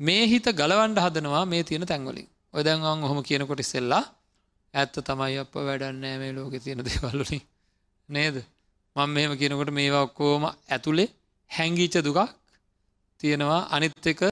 මේ 0.00 0.24
හිත 0.26 0.46
ගලවන්ඩ 0.52 0.98
හදනවා 0.98 1.44
මේ 1.44 1.62
තියෙන 1.62 1.86
තැන්වලින් 1.86 2.28
ඔය 2.54 2.62
දැන්වන් 2.62 3.02
ඔහොම 3.02 3.18
කියනකොට 3.22 3.62
ඉස්සෙල්ලා 3.64 4.04
ඇත්ත 4.74 4.96
තමයි 5.00 5.38
අප 5.38 5.54
වැඩන්නෑ 5.60 6.16
මේ 6.18 6.32
ලෝකෙ 6.32 6.58
තියෙන 6.58 6.80
දේවල්ලුලින් 6.80 7.42
නේද? 8.08 8.36
මං 8.96 9.10
මෙහෙම 9.10 9.34
කියනකොට 9.36 9.70
මේවා 9.70 10.02
ඔක්කෝම 10.02 10.44
ඇතුළේ 10.46 11.08
හැංගීච 11.50 11.96
දුකක් 11.98 12.20
තියෙනවා. 13.20 13.60
අනිත් 13.70 14.06
එක 14.06 14.22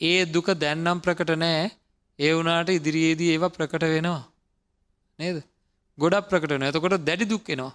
ඒ 0.00 0.20
දුක 0.26 0.48
දැන්නම් 0.54 0.98
ප්‍රකට 1.00 1.30
නෑ. 1.36 1.64
ඒ 2.18 2.32
වුනාට 2.34 2.70
ඉදිරියේදී 2.70 3.30
ඒවා 3.34 3.48
ප්‍රකට 3.48 3.84
වෙනවා. 3.86 4.22
නේද? 5.18 5.36
ගොඩක් 5.98 6.26
ප්‍රකට 6.30 6.50
වෙන 6.50 6.68
එතකොට 6.68 7.04
දැඩි 7.04 7.24
දුක් 7.24 7.46
එනවා. 7.48 7.72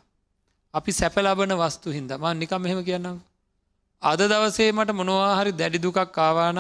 අපි 0.73 0.91
සැපලබන 0.91 1.53
වස්තු 1.55 1.89
හින්ද. 1.91 2.11
ම 2.13 2.25
නිකම් 2.33 2.61
මෙහෙම 2.61 2.81
කියන්නම්. 2.83 3.17
අද 4.01 4.21
දවසේ 4.23 4.71
මට 4.71 4.91
මොනවා 4.91 5.37
හරි 5.39 5.51
දැඩි 5.51 5.79
දුකක් 5.79 6.17
ආවානං 6.17 6.59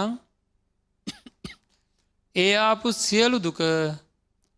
ඒ 2.35 2.53
ආපු 2.59 2.87
සියලු 2.95 3.37
දුක 3.39 3.59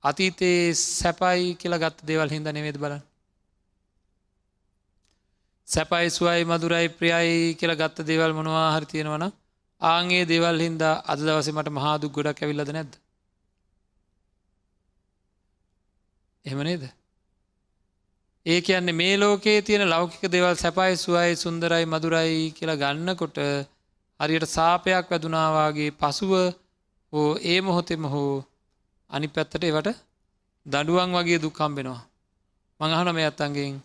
අතීතයේ 0.03 0.73
සැපයි 0.73 1.45
කියලා 1.55 1.83
ගත්ත 1.83 2.07
දේවල් 2.09 2.29
හින්ද 2.29 2.47
නෙවේද 2.49 2.77
බලන්න. 2.77 3.03
සැපයි 5.67 6.09
සුවයි 6.09 6.43
මදුරයි 6.45 6.87
ප්‍රියයි 6.89 7.55
කියලා 7.59 7.81
ගත්ත 7.81 8.07
දේවල් 8.09 8.37
මොනවා 8.39 8.67
හරි 8.75 8.91
තියෙනවන 8.91 9.25
ආගේ 9.81 10.23
දේවල් 10.25 10.59
හින්දා 10.65 10.93
අද 11.11 11.19
දවස 11.21 11.49
මට 11.55 11.75
මහාදුක් 11.77 12.11
ගොඩක් 12.11 12.43
ඇවිල්ලද 12.43 12.71
නැද්ද? 12.71 12.93
එහෙම 16.45 16.61
නේද? 16.63 16.83
ඒ 18.45 18.59
කියන්නේ 18.61 18.93
මේ 18.93 19.15
ලෝකයේ 19.17 19.61
තියෙන 19.61 19.89
ලෞකික 19.89 20.23
දේවල් 20.31 20.55
සැපයි 20.55 20.95
සුවයි 20.95 21.33
සුන්දරයි 21.35 21.85
මදුරයි 21.85 22.41
කියලා 22.51 22.75
ගන්නකොට 22.75 23.37
හරියට 24.19 24.45
සාපයක් 24.47 25.05
වැදුනාවාගේ 25.09 25.89
පසුව 25.93 26.33
හෝ 27.13 27.29
ඒ 27.43 27.59
මොහොතෙම 27.61 28.03
හෝ 28.05 28.33
අනි 29.09 29.27
පැත්තට 29.27 29.63
ඒවට 29.63 29.89
දඩුවන් 30.65 31.15
වගේ 31.15 31.39
දුක්කම්බෙනවා 31.39 32.01
මඟහන 32.79 33.09
මේ 33.11 33.27
අත්තන්ගෙන් 33.27 33.75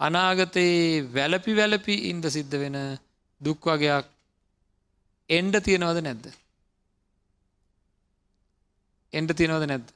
අනාගතයේ 0.00 1.04
වැලපි 1.14 1.52
වැලපි 1.56 1.94
ඉන්ද 2.10 2.24
සිද්ධ 2.28 2.56
වෙන 2.56 2.78
දුක් 3.40 3.60
වගයක් 3.66 4.06
එන්ඩ 5.30 5.54
තියෙනවද 5.60 6.00
නැද්ද. 6.02 6.26
එන්ඩ 9.12 9.30
තියෙනවද 9.32 9.66
නැද්ද. 9.66 9.88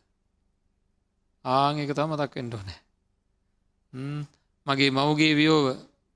ආං 1.45 1.79
එක 1.79 1.93
තම 1.93 2.13
මතක් 2.13 2.37
එෙන්ඩ 2.37 2.55
නෑ. 2.61 2.84
මගේ 4.67 4.91
මවගේ 4.91 5.35
වියෝව 5.35 5.67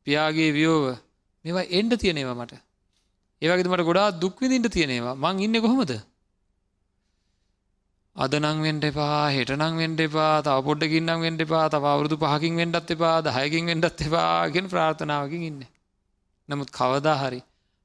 පියාගේ 0.07 0.51
වියෝව 0.53 0.85
මෙවා 1.45 1.67
එන්ඩ 1.71 1.93
තියෙනවා 1.95 2.35
මට. 2.35 2.55
ඒවගේ 3.43 3.71
මට 3.71 3.83
ගොඩා 3.83 4.09
දුක්විදින්ට 4.21 4.69
තියෙනවා 4.69 5.14
මං 5.17 5.43
ඉන්න 5.43 5.61
කොහොමද? 5.61 5.93
අදනං 8.17 8.62
වෙන්ඩ 8.62 8.85
එපා 8.85 9.31
හෙටනං 9.31 9.77
වෙන්ඩ 9.77 10.01
එපා 10.01 10.33
තව 10.43 10.57
පොඩ්ඩකින්නම් 10.64 11.21
වෙන්ඩ 11.21 11.41
එපා 11.41 11.67
තව 11.69 11.85
අවුරුදු 11.87 12.17
පහකින් 12.17 12.57
වෙන්ඩත් 12.57 12.91
එපා 12.91 13.17
දහයකින් 13.23 13.71
වෙන්ඩත් 13.71 14.01
එපාගෙන 14.01 14.67
ප්‍රාර්ථනාවකින් 14.69 15.43
ඉන්න. 15.43 15.61
නමුත් 16.49 16.71
කවදා 16.71 17.17
හරි 17.17 17.41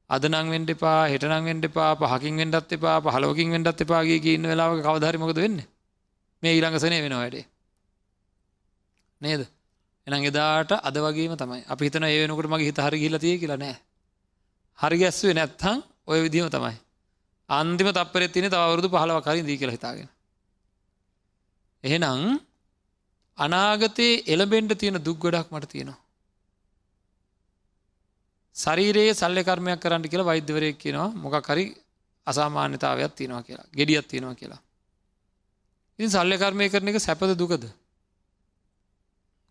අදනං 0.10 0.50
වෙන්ඩ 0.50 0.70
එපා 0.70 1.00
හෙටනං 1.08 1.46
වෙන්ඩ 1.46 1.66
එපා 1.66 1.92
පහකින් 1.96 2.42
වෙන්ඩත් 2.42 2.72
එපා 2.72 2.98
පහලෝකින් 3.02 3.52
වෙන්ඩත් 3.52 3.84
එපාගේ 3.86 4.34
ඉන්න 4.34 4.50
වෙලාව 4.52 4.80
කවධරමකද 4.82 5.38
වෙන්න? 5.38 5.60
මේ 6.44 6.54
ඊළඟසනය 6.54 6.98
වෙන 7.02 7.16
වැඩේ. 7.16 7.46
නේද? 9.22 9.44
එන 10.08 10.13
එදාට 10.22 10.72
අද 10.80 10.96
වගේම 10.98 11.36
තමයි. 11.36 11.63
අපි 11.66 11.84
හිතන 11.86 12.04
ඒ 12.04 12.20
වෙනකට 12.22 12.48
මගේ 12.48 12.70
හිත 12.70 12.80
හරි 12.80 13.00
ගිලතිය 13.00 13.36
කියලා 13.39 13.58
නෑ. 13.58 13.76
හරි 14.80 14.98
ගැස්වේ 14.98 15.34
නැත්තං 15.34 15.84
ඔය 16.08 16.20
විදිම 16.22 16.50
තමයි. 16.50 16.76
අන්තිම 17.50 17.89
තපරෙත් 17.89 18.32
තින 18.32 18.46
තවරුදු 18.46 18.89
පහලව 18.89 19.20
කරින් 19.22 19.46
දී 19.46 19.58
කියලා 19.58 19.78
හිතාගෙන. 19.78 20.10
එහෙනම් 21.84 22.39
අනාගතයේ 23.38 24.24
එළබෙන්ඩ 24.28 24.74
තියෙන 24.76 25.00
දුක් 25.00 25.20
ගොඩක් 25.20 25.52
මට 25.52 25.70
තියෙනවා. 25.70 26.00
ශරීරයේ 28.56 29.13
සල්ල 29.13 29.39
කර්මයක් 29.42 29.80
කරන්න 29.80 30.04
කියලා 30.04 30.26
වෛද්‍යවරයක් 30.26 30.78
කියනවා. 30.78 31.10
මොකක් 31.16 31.48
හරි 31.48 31.66
අසාමාන්‍යතාවයක් 32.28 33.16
තියෙනවා 33.16 33.44
කියලා. 33.44 33.68
ගෙඩියත් 33.72 34.08
තියෙනවා 34.08 34.36
කියලා. 34.36 34.62
ඉතින් 36.00 36.12
සල්ල 36.12 36.34
කර්මය 36.38 36.70
කරන 36.70 36.88
එක 36.88 37.00
සැපද 37.00 37.34
දුකද? 37.36 37.66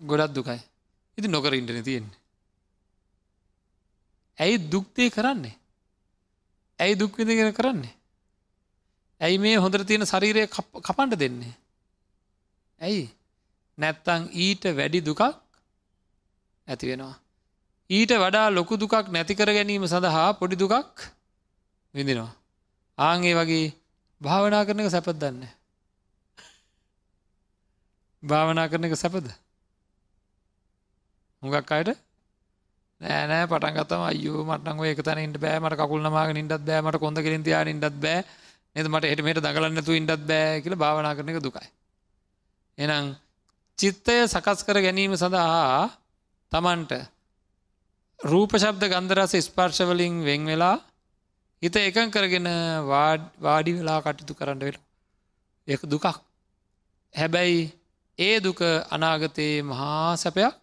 ගොඩත් 0.03 0.35
දුකයි. 0.35 0.61
ඉති 1.19 1.29
නොකර 1.29 1.55
ඉන්ටන 1.55 1.83
තියෙන්නේ. 1.83 2.21
ඇයි 4.38 4.59
දුක්තය 4.73 5.11
කරන්නේ. 5.11 5.57
ඇයි 6.79 6.99
දුක්විදිගෙන 6.99 7.55
කරන්නේ. 7.55 7.95
ඇයි 9.21 9.38
මේ 9.38 9.57
හොඳර 9.57 9.85
තියෙන 9.85 10.07
ශරීරය 10.07 10.47
කපන්ට 10.81 11.19
දෙන්නේ. 11.19 11.55
ඇයි 12.81 13.05
නැත්තං 13.79 14.23
ඊට 14.35 14.65
වැඩි 14.77 15.01
දුකක් 15.01 15.23
ඇති 16.67 16.87
වෙනවා. 16.87 17.17
ඊට 17.91 18.12
වඩා 18.15 18.49
ලොකු 18.51 18.77
දුකක් 18.77 19.09
නැතිකර 19.09 19.49
ගැනීම 19.49 19.87
සඳහා 19.87 20.29
පොඩි 20.35 20.57
දුකක් 20.57 20.97
විඳිනවා. 21.95 22.33
ආංගේ 22.99 23.35
වගේ 23.35 23.67
භාවනා 24.21 24.67
කරන 24.67 24.81
එක 24.81 24.91
සැපත් 24.91 25.17
දන්න. 25.17 25.47
භාවනා 28.23 28.69
කරන 28.69 28.85
එක 28.85 28.97
සැපද. 28.97 29.27
හුඟක් 31.43 31.73
අයට? 31.73 31.91
නෑනෑ 33.01 33.47
පටන්ගතම 33.47 34.03
අයෝ 34.05 34.45
මටන 34.45 34.85
ඒක 34.85 35.01
තන 35.01 35.21
ඉට 35.21 35.39
බෑ. 35.39 35.59
මට 35.59 35.81
කකුල් 35.81 36.01
නමාග 36.01 36.31
ඉටත් 36.35 36.55
බෑමට 36.63 36.99
කොඳ 36.99 37.19
කිරින් 37.19 37.43
තියා 37.43 37.65
ඉටත් 37.67 37.99
බෑ. 37.99 38.23
නද? 38.77 38.87
මට 38.89 39.05
එටමට 39.07 39.43
දගලන්නතු 39.43 39.93
ඉටත් 39.93 40.23
බෑ 40.25 40.61
කියල 40.61 40.77
භාවනා 40.77 41.15
කරන 41.15 41.33
එක 41.33 41.41
දුකයි. 41.41 41.67
එනම් 42.79 43.17
චිත්තය 43.79 44.17
සකස් 44.27 44.63
කර 44.63 44.79
ගැනීම 44.81 45.17
සඳහා 45.17 45.91
තමන්ට 46.53 46.93
රූපශබ්ද 48.21 48.83
ගන්දරස 48.87 49.35
ස්පර්ශවලින් 49.41 50.23
වෙන් 50.23 50.47
වෙලා 50.47 50.77
හිත 51.63 51.77
එකන් 51.79 52.11
කරගෙන 52.11 52.49
වාඩි 52.87 53.73
වෙලා 53.75 54.01
කටයුතු 54.01 54.35
කරන්න 54.35 54.61
වෙල 54.61 54.79
එක 55.69 55.83
දුකක්. 55.85 56.07
හැබැයි 57.15 57.61
ඒ 58.19 58.37
දුක 58.41 58.61
අනාගතයේ 58.91 59.63
මහා 59.65 60.17
සැපයක්. 60.17 60.62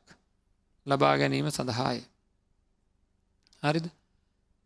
ලබා 0.89 1.15
ගැනීම 1.17 1.49
සඳහාය. 1.49 1.99
හරිද? 3.63 3.88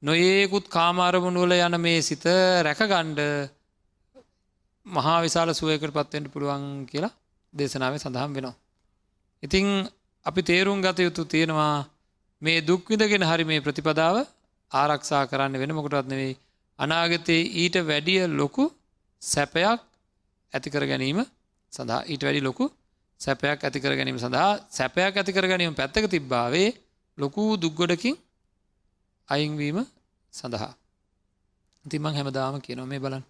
නොඒකුත් 0.03 0.65
කාමාරමුණුවල 0.67 1.53
යන 1.57 1.75
මේ 1.79 1.99
සිත 2.01 2.25
රැකගණ්ඩ 2.65 3.19
මහා 4.85 5.19
විශාල 5.21 5.49
සුවයකට 5.53 5.93
පත්වෙන්ට 5.93 6.33
පුළුවන් 6.33 6.65
කියලා 6.85 7.13
දේශනාව 7.53 7.95
සඳහම් 7.97 8.31
වෙනවා. 8.33 8.55
ඉතිං 9.43 9.67
අපි 10.25 10.41
තේරුම් 10.41 10.79
ගත 10.81 10.99
යුතු 10.99 11.23
තියෙනවා 11.25 11.73
මේ 12.41 12.59
දුක්විදගෙන 12.61 13.23
හරි 13.23 13.43
මේ 13.43 13.59
ප්‍රතිපදාව 13.59 14.17
ආරක්ෂා 14.71 15.23
කරන්න 15.25 15.61
වෙන 15.61 15.75
මොකටත් 15.75 16.07
නෙවෙයි. 16.07 16.35
අනාගතයේ 16.79 17.49
ඊට 17.55 17.75
වැඩිය 17.81 18.21
ලොකු 18.31 18.63
සැපයක් 19.21 19.79
ඇතිකර 20.53 20.83
ගැනීම 20.85 21.19
සඳහා 21.73 22.01
ඊට 22.03 22.23
වැඩි 22.23 22.41
ලොකු 22.41 22.65
සැපයක් 23.23 23.59
ඇතිකර 23.63 23.93
ගැනීම 23.97 24.17
සඳහා 24.17 24.51
සැපයක් 24.69 25.15
ඇතිකර 25.17 25.45
ගැනීම 25.47 25.75
පැත්තක 25.75 26.05
තිබ්බාවේ 26.13 26.69
ලොකු 27.17 27.43
දුක්ගොඩකින් 27.57 28.15
අයිංවීම 29.29 29.77
සඳහා. 30.33 30.73
තිමං 31.85 32.15
හැමදාම 32.17 32.55
කියනවා 32.61 32.89
මේ 32.91 33.03
බලන් 33.05 33.23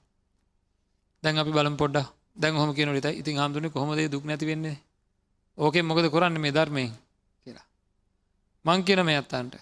දැන් 1.23 1.38
අපි 1.38 1.51
බලම් 1.51 1.75
පොඩ්ඩ 1.77 2.08
දැන් 2.38 2.56
හොම 2.56 2.71
කියන 2.73 2.89
ට 2.95 3.08
ඉතින් 3.12 3.38
හාමුදුරන 3.39 3.71
කොහොමද 3.71 4.01
දුක් 4.12 4.25
නැති 4.25 4.45
වෙන්නේ? 4.45 4.77
ඕකෙන් 5.58 5.86
මොකද 5.86 6.08
කරන්න 6.10 6.38
මේ 6.39 6.51
ධර්මය 6.51 6.86
කියලා. 7.43 7.67
මං 8.65 8.79
කියන 8.84 9.01
මේ 9.06 9.17
අත්තන්ට 9.17 9.56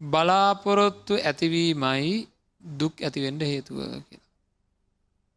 බලාපොරොත්තු 0.00 1.14
ඇතිවීමයි 1.20 2.12
දුක් 2.60 2.94
ඇතිවෙන්ඩ 3.00 3.42
හේතුව 3.42 3.78
කියලා. 4.08 4.30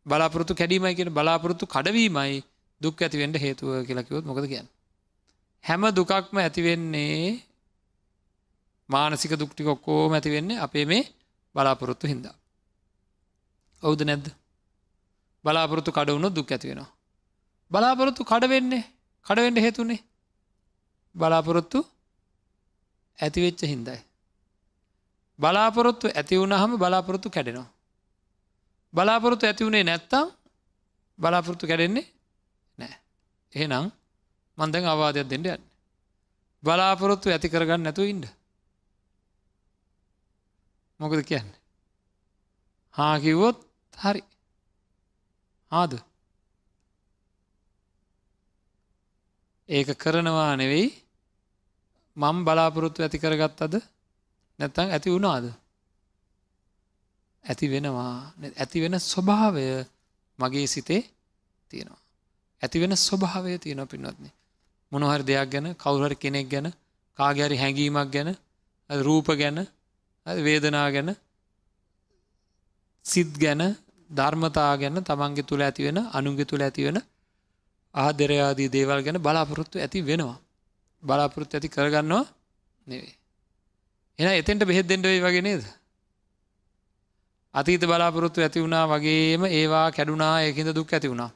බලාපොරොත්තු 0.06 0.54
කැඩීමයි 0.56 0.96
කියෙන 0.96 1.13
බලාපොරොත්තු 1.13 1.65
කඩවීමයි 1.65 2.44
දුක් 2.82 3.02
ඇතිවෙන්ඩ 3.02 3.36
හේතුව 3.38 3.70
කියලකිවොත් 3.88 4.26
මොකද 4.26 4.46
කියන්න 4.46 4.68
හැම 5.64 5.82
දුකක්ම 5.90 6.36
ඇතිවෙන්නේ 6.38 7.42
මානසික 8.90 9.34
දුක්ටි 9.34 9.64
ඔක්කෝම 9.66 10.14
ඇති 10.14 10.30
වෙන්නේ 10.30 10.60
අපේ 10.60 10.86
මේ 10.86 11.04
බලාපොරොත්තු 11.56 12.06
හින්දා. 12.08 12.36
ඔවුද 13.84 14.02
නැද්ද 14.02 14.28
බලාපොරොත්තු 15.46 15.92
කඩවුණු 15.92 16.30
දුක් 16.30 16.52
ඇති 16.52 16.70
වෙනවා. 16.70 16.92
බලාපොරොත්තු 17.72 18.24
කඩවෙන්නේ 18.24 18.84
කඩවෙන්ඩ 19.26 19.60
හේතුනේ 19.60 20.02
බලාපොරොත්තු 21.16 21.80
ඇතිවෙච්ච 23.20 23.62
හින්දයි. 23.64 24.00
බලාපොරොත්තු 25.40 26.06
ඇති 26.10 26.40
වුණහම 26.40 26.72
බලාපොරොත්තු 26.78 27.30
කැඩෙනවා. 27.30 27.70
බලාපොරොත්තු 28.94 29.46
ඇති 29.46 29.66
වුණේ 29.66 29.84
නැත්තම් 29.84 30.28
බලාපොරොත්තු 31.20 31.66
කැඩෙන්නේ 31.68 32.06
නෑ. 32.78 32.96
එහෙනම් 33.54 33.92
මන්දැන් 34.58 34.86
අවාදයක් 34.86 35.28
දෙන්න 35.28 35.46
යන්න. 35.48 35.64
බලාපොරොත්තු 36.64 37.30
ඇති 37.30 37.50
කරගන්න 37.50 37.84
නැතු 37.84 38.04
ඉන්ඩ. 38.04 38.26
මොකද 41.00 41.22
කියන්න. 41.24 41.50
හා 42.96 43.16
කිව්වොත් 43.20 43.58
හරි 43.94 44.22
ආද 45.72 45.94
ඒක 49.70 49.90
කරනවා 49.96 50.54
නෙවෙයි 50.56 50.88
මම් 52.18 52.38
බලාපොරොත්තු 52.46 53.00
ඇති 53.02 53.18
කරගත් 53.18 53.60
අද 53.62 53.74
නැත්තං 54.60 54.92
ඇති 54.92 55.10
වුණාද 55.10 55.46
ඇති 57.44 57.72
වෙනවා 57.72 58.14
ඇති 58.56 58.78
වෙන 58.82 59.00
ස්වභාවය 59.02 59.66
මගේ 60.40 60.68
සිතේ 60.68 61.02
තියෙනවා 61.72 62.05
ඇති 62.62 62.78
වෙන 62.80 62.94
ස්වභාවය 62.98 63.58
තියෙන 63.58 63.82
පින්වත්න්නේ 63.86 64.34
මොනහරි 64.91 65.24
දෙයක් 65.24 65.50
ගැන 65.50 65.68
කවුහරි 65.76 66.15
කෙනෙක් 66.15 66.48
ගැන 66.50 66.68
කාගැරි 67.20 67.58
හැඟීමක් 67.58 68.10
ගැන 68.12 68.30
රූප 68.89 69.28
ගැන 69.36 69.58
වේදනා 70.26 70.88
ගැන 70.91 71.10
සිත් 73.06 73.34
ගැන 73.38 73.62
ධර්මතා 74.10 74.72
ගැන 74.78 75.04
තමන්ගේ 75.04 75.44
තුළ 75.44 75.62
ඇතිවෙන 75.62 76.00
අනුන්ගේ 76.13 76.46
තුළ 76.46 76.62
ඇතිවෙන 76.62 76.98
ආදරයාදී 77.96 78.70
දේවල් 78.70 79.00
ගැන 79.04 79.18
බලාපොරොත්තු 79.18 79.76
ඇති 79.80 80.00
වෙනවා. 80.02 80.38
බලාපොරොත්තු 81.04 81.54
ඇති 81.58 81.70
කරගන්නවා 81.70 82.26
නෙවේ 82.88 83.15
එන 84.20 84.28
එතෙන්ට 84.34 84.63
බෙහෙත් 84.63 84.88
දෙෙන්ට 84.88 85.04
වේ 85.04 85.22
වගේ 85.22 85.41
නේද? 85.41 85.63
අතීත 87.54 87.84
බලාපොරොත්තු 87.84 88.41
ඇති 88.41 88.62
වුණා 88.62 88.86
වගේම 88.88 89.41
ඒවා 89.48 89.88
කැඩුනා 89.91 90.36
ඒකින්ද 90.41 90.70
දුක් 90.72 90.94
ඇති 90.94 91.08
වුණා. 91.08 91.32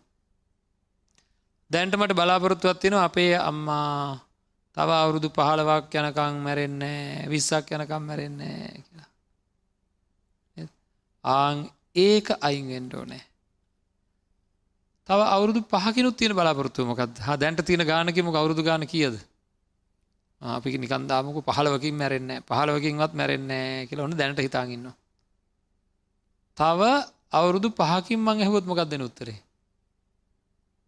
දැන්ටමට 1.72 2.14
බලාපොරොත්තුවත් 2.14 2.80
තියෙන 2.80 2.98
අපේ 3.00 3.34
අම්මා 3.42 4.20
තව 4.78 4.90
අවුරුදු 4.96 5.30
පහළවක් 5.30 5.96
යනකං 5.96 6.36
මැරෙන්නේ 6.40 7.28
විස්සක් 7.28 7.72
යනකම් 7.72 8.04
මැරෙන්නේ 8.04 8.60
කියලා. 8.78 9.10
ආං 11.24 11.58
ඒක 11.96 12.28
අයින්ෙන්ඩ 12.42 12.94
ඕනෑ. 12.94 13.24
තව 15.10 15.20
අවුදු 15.28 15.62
පහකිනුත් 15.64 16.18
තියෙන 16.18 16.34
බලාපොරත්තුමකත් 16.34 17.20
හ 17.20 17.38
දැන්ට 17.38 17.66
තියෙන 17.66 17.84
ගානකම 17.84 18.28
අවුරුදු 18.32 18.64
ගාන 18.64 18.86
කියද. 18.86 19.16
අපි 20.42 20.78
නිකන්දාමක 20.78 21.38
පහලවකින් 21.48 21.96
මැරෙන්න 21.96 22.32
පහලවකින්වත් 22.44 23.14
මැරෙන්නේ 23.14 23.88
කියලා 23.88 24.06
ඔන්න 24.06 24.18
දැනට 24.18 24.40
හිතාගන්න. 24.40 24.88
තව 26.58 26.82
අවුරුදු 27.32 27.70
පහකින් 27.72 28.20
මං 28.20 28.42
ඇහුවොත් 28.42 28.66
මොකක් 28.66 28.86
දෙන 28.86 29.02
උත්තරේ. 29.02 29.38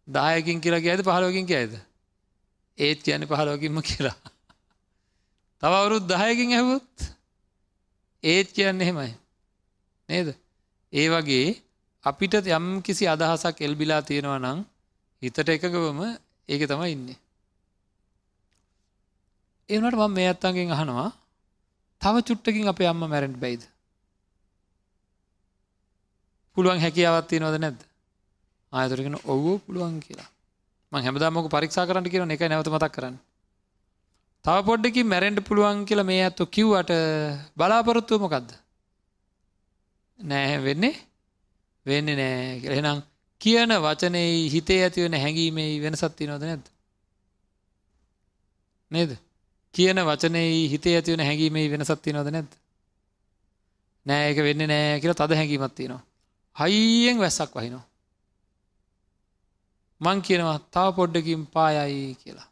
දායකින් 0.08 0.60
කියලා 0.60 0.80
කියද 0.80 1.00
පහලවකින් 1.00 1.46
කියයිද. 1.46 1.72
ඒත් 2.78 3.02
කියන 3.02 3.26
පහලෝකින්ම 3.26 3.82
කියලා. 3.82 4.16
තව 5.62 5.72
අවුරුත් 5.72 6.04
දහයකින් 6.04 6.52
ඇහවොත් 6.52 6.92
ඒත් 8.22 8.52
කියන්න 8.52 8.80
එහෙමයි. 8.80 9.14
නේද. 10.08 10.28
ඒ 10.92 11.08
වගේ 11.08 11.62
අපිට 12.04 12.34
යම් 12.34 12.82
කිසි 12.82 13.04
අදහසක් 13.06 13.60
එල්බිලා 13.60 14.02
තියෙනවා 14.02 14.38
නං 14.40 14.64
හිතට 15.22 15.48
එකගවම 15.48 16.00
ඒක 16.48 16.62
තමයි 16.66 16.92
ඉන්නේ. 16.92 17.18
ඒනට 19.68 19.94
මම 19.94 20.12
මේ 20.12 20.28
අත්තන්ගෙන් 20.28 20.70
අහනවා 20.70 21.10
තව 22.02 22.14
චුට්ටකින් 22.22 22.68
අපේ 22.68 22.88
අම්ම 22.88 23.04
මැරෙන්ට 23.04 23.38
බයිද. 23.38 23.62
පුළුවන් 26.56 26.80
හැකියාවත්තිය 26.80 27.40
නොද 27.40 27.56
නැද්ද 27.56 27.91
ආයතුරගෙන 28.72 29.16
ඔව්වෝ 29.24 29.58
පුළුවන් 29.58 30.00
කියලා. 30.00 30.28
හැමදාමක 30.92 31.48
පරික්ෂා 31.50 31.86
කරන්න 31.86 32.10
කියන 32.10 32.30
එක 32.30 32.42
නැවත 32.42 32.68
මතක් 32.68 32.92
කරන්න. 32.92 33.16
තව 34.44 34.56
පොඩ්ඩකින් 34.66 35.06
මැරෙන්ඩ 35.06 35.40
පුළුවන් 35.40 35.84
කියලා 35.84 36.04
මේ 36.04 36.20
ඇත්තු 36.24 36.46
කිව්වට 36.46 36.92
බලාපොරොත්තුව 37.56 38.20
මොකක්ද. 38.20 38.50
නෑ 40.20 40.56
වෙන්නේ 40.58 40.94
වෙන්නේ 41.86 42.16
නෑ 42.16 42.60
එහෙනම් 42.68 43.02
කියන 43.40 43.70
වචනයේ 43.78 44.48
හිතේ 44.48 44.80
ඇතිවෙන 44.84 45.14
හැඟීමේ 45.14 45.70
වෙනසත්ති 45.82 46.26
නොද 46.26 46.42
නැද. 46.42 46.64
නේද. 48.90 49.12
කියන 49.74 49.98
වචනයේ 50.00 50.68
හිතේ 50.68 50.96
ඇතිවන 50.96 51.20
හැඟීමේ 51.20 51.70
වෙනසත්ති 51.70 52.12
නොද 52.12 52.28
නැද. 52.30 52.50
නෑ 54.06 54.30
එක 54.32 54.38
වෙන්න 54.38 54.66
නෑ 54.66 55.00
කියලා 55.00 55.20
තද 55.20 55.40
හැඟීමත්තිනවා. 55.40 56.02
හයියෙන් 56.56 57.18
වැස්සක් 57.18 57.56
වහිනවා. 57.56 57.84
මං 60.02 60.18
කියනවා 60.20 60.58
තව 60.70 60.86
පොඩ්ඩකින් 60.96 61.46
පායයි 61.48 62.02
කියලා. 62.14 62.48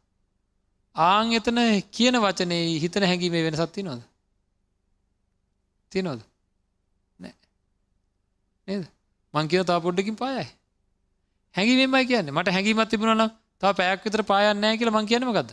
ආං 0.97 1.33
එතන 1.33 1.61
කියන 1.91 2.17
වචනේ 2.19 2.63
හිතන 2.79 3.05
හැඟීමේ 3.05 3.45
වෙනසත් 3.47 3.73
තිනොද. 3.73 4.01
තිනොද 5.93 6.21
නෑ 7.19 7.35
නේද 8.69 8.85
මං 9.35 9.49
කියන 9.49 9.65
තා 9.65 9.81
පොඩ්ඩකින් 9.81 10.17
පායයි. 10.17 10.49
හැඟීමෙන්මයි 11.55 12.07
කියන්නේ 12.07 12.33
මට 12.33 12.49
හැඟීමත් 12.49 12.91
තිබුණන 12.91 13.27
තා 13.63 13.73
පැයක් 13.75 14.05
විතර 14.05 14.23
පායන්නෑ 14.25 14.79
කියලා 14.79 14.97
මං 14.97 15.07
කියනම 15.07 15.33
ගද 15.33 15.51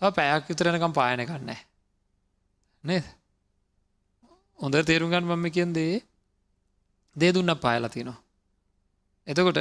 තා 0.00 0.10
පැයක් 0.12 0.48
විතරනකම් 0.48 0.92
පායන 0.92 1.24
කන්නෑ 1.26 1.60
නේද 2.84 3.06
හොඳ 4.58 4.76
තේරුම්ගන්න 4.82 5.26
මම 5.26 5.46
කියන්දේ 5.50 5.92
දේ 7.16 7.32
දුන්න 7.32 7.52
පායලා 7.56 7.88
තිනවා. 7.88 8.18
එතකොට 9.26 9.58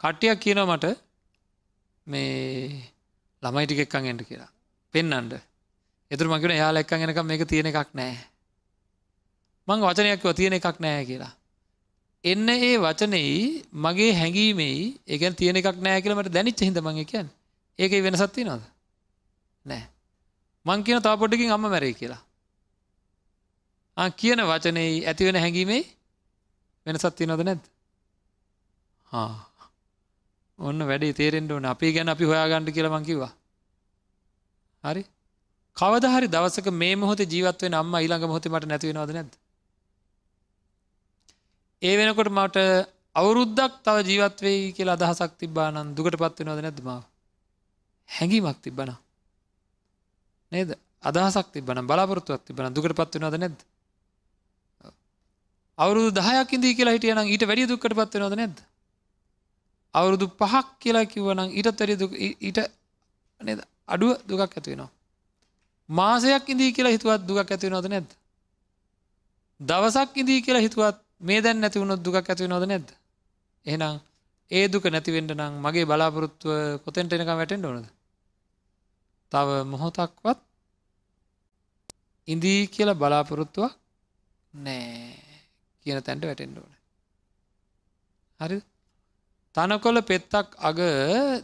කට්ටියක් 0.00 0.40
කියනව 0.40 0.66
මට 0.66 0.86
මේ 2.06 2.92
ළමයි 3.42 3.66
ටික 3.66 3.84
එක්කන් 3.84 4.06
එන්ට 4.06 4.22
කියලා. 4.22 4.50
පෙන්නන්ට 4.94 5.34
එතුර 6.10 6.28
මගෙන 6.28 6.56
යාල 6.56 6.76
එක්කන් 6.76 7.04
එනකම් 7.04 7.26
මේක 7.26 7.46
තියෙන 7.46 7.66
එකක් 7.66 7.94
නෑ. 7.94 8.18
මං 9.68 9.80
වචනයක්ව 9.82 10.34
තියෙන 10.34 10.58
එකක් 10.58 10.80
නෑ 10.80 11.04
කියලා. 11.04 11.32
එන්න 12.24 12.48
ඒ 12.48 12.76
වචනෙයි 12.78 13.64
මගේ 13.78 14.12
හැඟීමෙයි 14.12 14.84
ඒකැන් 15.06 15.34
තියෙන 15.34 15.56
එකක් 15.56 15.80
නෑ 15.80 16.02
කියලමට 16.02 16.32
දැනිච්ච 16.32 16.60
හිද 16.60 16.78
මං 16.80 17.00
කියන් 17.04 17.28
ඒක 17.78 17.92
වෙනසත්ති 18.02 18.44
නොද 18.44 18.62
නෑ. 19.66 19.84
මං 20.66 20.84
කියන 20.84 21.02
තාපොඩ්ඩකින් 21.02 21.52
අම්ම 21.52 21.66
මැරයි 21.66 21.94
කියලා. 21.94 22.22
කියන 24.12 24.40
වචනෙයි 24.42 25.06
ඇතිවෙන 25.06 25.36
හැඟීමේ 25.36 25.82
වෙනසත්ති 26.86 27.26
නොද 27.26 27.40
නැද්ද? 27.40 27.64
හා. 29.12 29.32
ඔන්න 30.58 30.78
වැඩේ 30.82 31.12
තේරෙන්ට 31.12 31.50
ඕන 31.50 31.66
අපි 31.66 31.92
ගැන 31.92 32.08
අපි 32.08 32.24
හොයාගන්නඩ 32.24 32.70
කියලමං 32.70 33.04
කිවා 33.04 33.32
හරි 34.84 35.02
කවදහරි 35.76 36.26
දවසක 36.28 36.68
මේ 36.72 36.94
මොහොත 36.96 37.20
ජීවත්වෙන් 37.26 37.74
අම්ම 37.74 37.94
ඊළඟ 37.94 38.26
මොහොත 38.26 38.46
මට 38.46 38.66
නැතිවෙනවද 38.66 39.12
නැද. 39.12 39.32
ඒ 41.82 41.94
වෙනකොට 41.96 42.30
මට 42.30 42.58
අවුරුද්දක් 43.14 43.72
තව 43.82 43.96
ජීවත්වෙයි 44.04 44.72
කියලා 44.72 44.96
අදහසක් 44.98 45.32
තිබානන් 45.36 45.94
දුකට 45.94 46.16
පත්වෙනවද 46.16 46.60
නැද්මාව. 46.60 47.02
හැඟීමක් 48.08 48.58
තිබ්බන. 48.60 48.90
නේද 50.52 50.70
අදහසක් 51.02 51.46
තිබන 51.52 51.82
බලාපොරත්තුවක් 51.84 52.42
තිබන 52.44 52.70
දුකට 52.72 52.94
පත්වෙනවද 52.94 53.36
නැද්ද. 53.36 53.58
අවුරුදු 55.78 56.10
දහයක් 56.12 56.50
ඉදී 56.52 56.74
කියලා 56.74 56.94
හිටියනම් 56.94 57.26
ඊට 57.26 57.44
වැඩි 57.44 57.66
දුක්කට 57.66 57.94
පත්වෙනවද 57.94 58.36
නැද්ද. 58.36 58.58
අවුරුදු 59.94 60.26
පහක් 60.32 60.66
කියලා 60.80 61.04
කිව්වනම් 61.04 61.50
ඊටත් 61.52 61.80
වැඩි 61.80 62.28
ඊට 62.40 62.58
නේද 63.40 63.60
අඩුව 63.88 64.10
දුකක් 64.28 64.42
ඇතිවෙනවා. 64.42 64.90
මාසයක් 65.88 66.48
ඉදී 66.48 66.70
කියලා 66.72 66.94
හිතුවත් 66.96 67.22
දුකක් 67.22 67.38
ඇතිවෙනවද 67.46 67.88
නැද්ද. 67.88 68.10
දවසක් 69.60 70.10
ඉදී 70.16 70.40
කියලා 70.42 70.62
හිතුවත් 70.62 70.98
මේ 71.20 71.40
දැන් 71.40 71.58
නැතිවුණොත් 71.60 72.00
දුකක් 72.02 72.16
ඇතිවෙනවද 72.22 72.66
නැද්ද. 72.66 72.88
එහෙනම් 73.66 73.94
ඒ 74.50 74.66
දුක 74.68 74.84
නැතිවෙන්ට 74.86 75.32
නම් 75.32 75.52
මගේ 75.60 75.84
බලාපොරොත්තුව 75.84 76.52
කොතෙන්ට 76.84 77.12
එනකම් 77.12 77.30
වැටෙන්ට 77.32 77.64
ඕනද. 77.64 77.86
තව 79.32 79.48
මොහොතක්වත් 79.64 80.38
ඉදී 82.28 82.60
කියලා 82.66 82.94
බලාපොරොත්තුවක් 82.94 83.72
නෑ 84.54 84.84
කියන 85.82 86.02
තැන්ට 86.02 86.24
වැටෙන්ඩ 86.24 86.56
ඕන. 86.58 86.72
හරි 88.40 88.56
තනකොල 89.54 90.02
පෙත්තක් 90.02 90.48
අග 90.60 90.78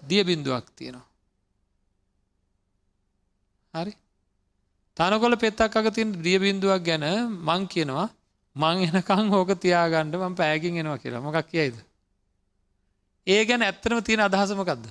දිය 0.02 0.22
බින්දුවක් 0.24 0.64
තියෙනවා. 0.76 1.06
හරි 3.74 3.92
තනකොල 4.96 5.36
පෙත්තක් 5.36 5.76
අග 5.76 5.86
තින් 5.94 6.08
දිය 6.20 6.38
බින්දුවක් 6.38 6.82
ගැන 6.82 7.04
මං 7.40 7.62
කියනවා 7.66 8.08
මං 8.56 8.76
එනකං 8.88 9.28
හෝක 9.28 9.50
තියාගණ්ඩ 9.56 10.16
මං 10.16 10.34
පෑකින් 10.34 10.76
එනවා 10.76 10.98
කියලා 10.98 11.20
මොකක් 11.20 11.46
කියයිද. 11.46 11.76
ඒ 13.26 13.44
ගැන 13.44 13.62
ඇත්තනම 13.62 14.02
තියෙන 14.02 14.20
අදහසමකක්ද. 14.20 14.84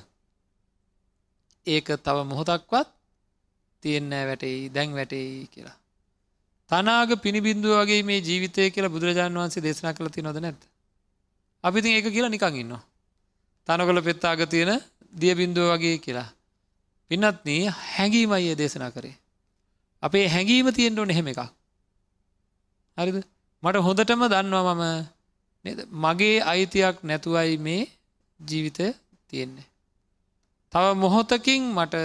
ඒක 1.68 1.88
තව 1.98 2.18
මොහොතක්වත් 2.26 2.88
තියෙන්නෑ 3.84 4.26
වැටෙයි 4.26 4.70
දැන් 4.70 4.94
වැටෙයි 4.94 5.48
කියලා. 5.48 5.78
තනාග 6.70 7.12
පිණිබින්දුව 7.18 7.76
වගේ 7.76 8.04
මේ 8.04 8.20
ජීවිතය 8.22 8.72
කියලා 8.72 8.90
බුදුරජාණන් 8.90 9.40
වහන්සේ 9.40 9.64
දේශනා 9.64 9.94
කළ 9.94 10.10
ති 10.10 10.22
නොද 10.22 10.38
නැත්. 10.38 10.60
අපිතින් 11.64 11.92
ඒක 11.94 12.08
කියලා 12.08 12.30
නිකං 12.30 12.56
ඉන්නවා. 12.56 12.84
තනකොළ 13.70 14.02
පෙත්තාග 14.02 14.42
තියෙන 14.48 14.72
දිය 15.14 15.34
බින්දුව 15.36 15.70
වගේ 15.72 15.98
කියලා. 15.98 16.30
පින්නත්න 17.12 17.50
හැඟීමයි 17.88 18.56
දේශනා 18.56 18.92
කරේ. 18.92 19.16
අපේ 20.04 20.26
හැඟීම 20.28 20.68
තියෙන්ට 20.72 21.00
ඕන 21.00 21.12
එහෙම 21.12 21.28
එකක්. 21.28 21.42
හරිද 22.98 23.18
මට 23.64 23.78
හොඳටම 23.80 24.22
දන්නවා 24.28 24.76
මම 24.76 24.86
මගේ 25.98 26.38
අයිතියක් 26.44 26.96
නැතුවයි 27.04 27.58
මේ 27.60 27.82
ජීවිතය 28.40 28.86
තියෙන්නේ. 29.28 29.68
තව 30.74 30.86
මොහොතකින් 30.96 31.64
මට 31.74 31.96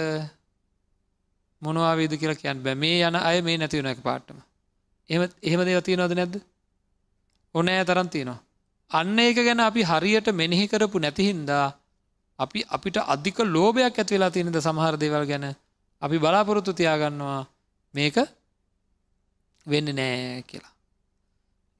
මොනවාවේද 1.61 2.13
කියලා 2.13 2.35
කියන්න 2.35 2.63
බෑ 2.63 2.75
මේ 2.75 2.97
යන 3.01 3.17
අය 3.21 3.41
මේ 3.41 3.57
නැතිවුණ 3.57 3.91
එක 3.91 4.01
පාට්ටම 4.01 4.39
එම 5.09 5.21
එහෙම 5.43 5.61
දේව 5.61 5.81
තියෙනවද 5.81 6.13
නැද්ද 6.13 6.35
ඕනෑ 7.55 7.85
තරන් 7.85 8.09
තියෙනවා 8.09 8.39
අන්න 8.91 9.19
ඒක 9.19 9.37
ගැන 9.37 9.59
අපි 9.59 9.81
හරියට 9.83 10.27
මෙනෙහි 10.31 10.67
කරපු 10.67 10.99
නැතිහින්දා 10.99 11.67
අපි 12.39 12.59
අපිට 12.67 12.97
අධික 12.97 13.37
ලෝභයක් 13.47 13.99
ඇති 13.99 14.15
වෙලා 14.15 14.29
තියෙනද 14.29 14.57
සමහර 14.57 14.95
දේවල් 14.97 15.25
ගැන 15.25 15.45
අපි 16.01 16.17
බලාපොරොත්තු 16.17 16.71
තියාගන්නවා 16.73 17.47
මේක 17.93 18.17
වෙන්න 19.67 19.87
නෑ 19.91 20.43
කියලා. 20.43 20.73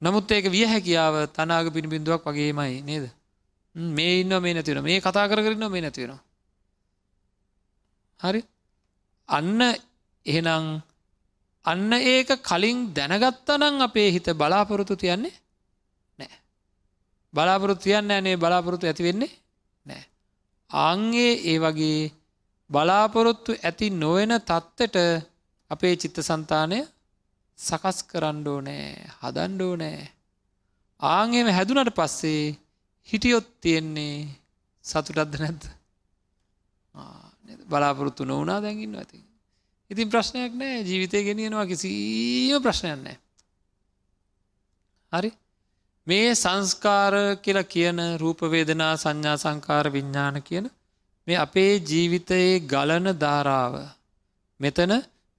නමුත් 0.02 0.30
ඒක 0.30 0.46
විය 0.50 0.64
හැකියාව 0.64 1.14
තනාග 1.26 1.66
පිණිබිඳුවක් 1.72 2.22
වගේමයි 2.24 2.82
නේද? 2.82 3.04
මේ 3.74 4.20
ඉන්න 4.20 4.32
මේ 4.42 4.54
නැතිවෙන 4.54 4.84
මේ 4.84 5.00
කතා 5.00 5.28
කරන්න 5.28 5.70
මේ 5.70 5.80
නැතිවෙනවා 5.80 6.22
හරි? 8.20 8.40
අන්න 9.28 9.60
එහෙනම් 10.26 10.64
අන්න 11.64 11.92
ඒක 11.92 12.30
කලින් 12.42 12.78
දැනගත්තනං 12.94 13.82
අපේ 13.82 14.08
හිත 14.10 14.28
බලාපොරොත්තු 14.32 14.96
තියන්නේ 14.96 15.32
නෑ 15.32 15.45
බලාපොරොත්තු 17.36 17.84
තියන්න 17.84 18.10
ඇනේ 18.10 18.36
බලාපොරොත්තු 18.36 18.86
ඇති 18.86 19.06
වෙන්නේ 19.08 19.32
නෑ 19.86 20.04
ආංගේ 20.70 21.32
ඒ 21.50 21.58
වගේ 21.58 22.02
බලාපොරොත්තු 22.70 23.58
ඇති 23.60 23.90
නොවෙන 23.94 24.34
තත්ත්වට 24.40 24.96
අපේ 25.70 25.94
චිත්ත 25.96 26.20
සන්තානය 26.22 26.78
සකස් 27.58 27.98
කරණ්ඩෝ 28.10 28.60
නෑ 28.60 28.86
හදන්ඩෝ 29.20 29.74
නෑ 29.76 30.04
ආංගේම 31.00 31.48
හැදුනට 31.48 31.94
පස්සේ 31.94 32.56
හිටියොත් 33.08 33.48
තියෙන්නේ 33.60 34.28
සතුටත්ද 34.84 35.38
නැද්ද? 35.40 35.64
බලාපොරොත්තු 37.68 38.24
නොවනා 38.24 38.60
දැඟින්න 38.62 38.96
ඇති. 38.96 39.22
ඉතින්. 39.90 40.10
ප්‍රශ්නයක් 40.10 40.52
නෑ 40.54 40.82
ජීවිතය 40.82 41.22
ගෙනියනවා 41.24 41.66
කිසිීම 41.66 42.62
ප්‍රශ්නයන්නෑ. 42.62 43.18
හරි? 45.12 45.30
මේ 46.06 46.34
සංස්කාර 46.34 47.14
කියලා 47.42 47.62
කියන 47.64 47.98
රූපවේදනා 48.18 48.94
සංඥා 48.96 49.36
සංකාර 49.36 49.86
විඤ්ඥාන 49.92 50.42
කියන 50.42 50.66
මේ 51.26 51.38
අපේ 51.38 51.72
ජීවිතයේ 51.82 52.60
ගලන 52.66 53.08
ධාරාව 53.20 53.74
මෙතන 54.60 54.92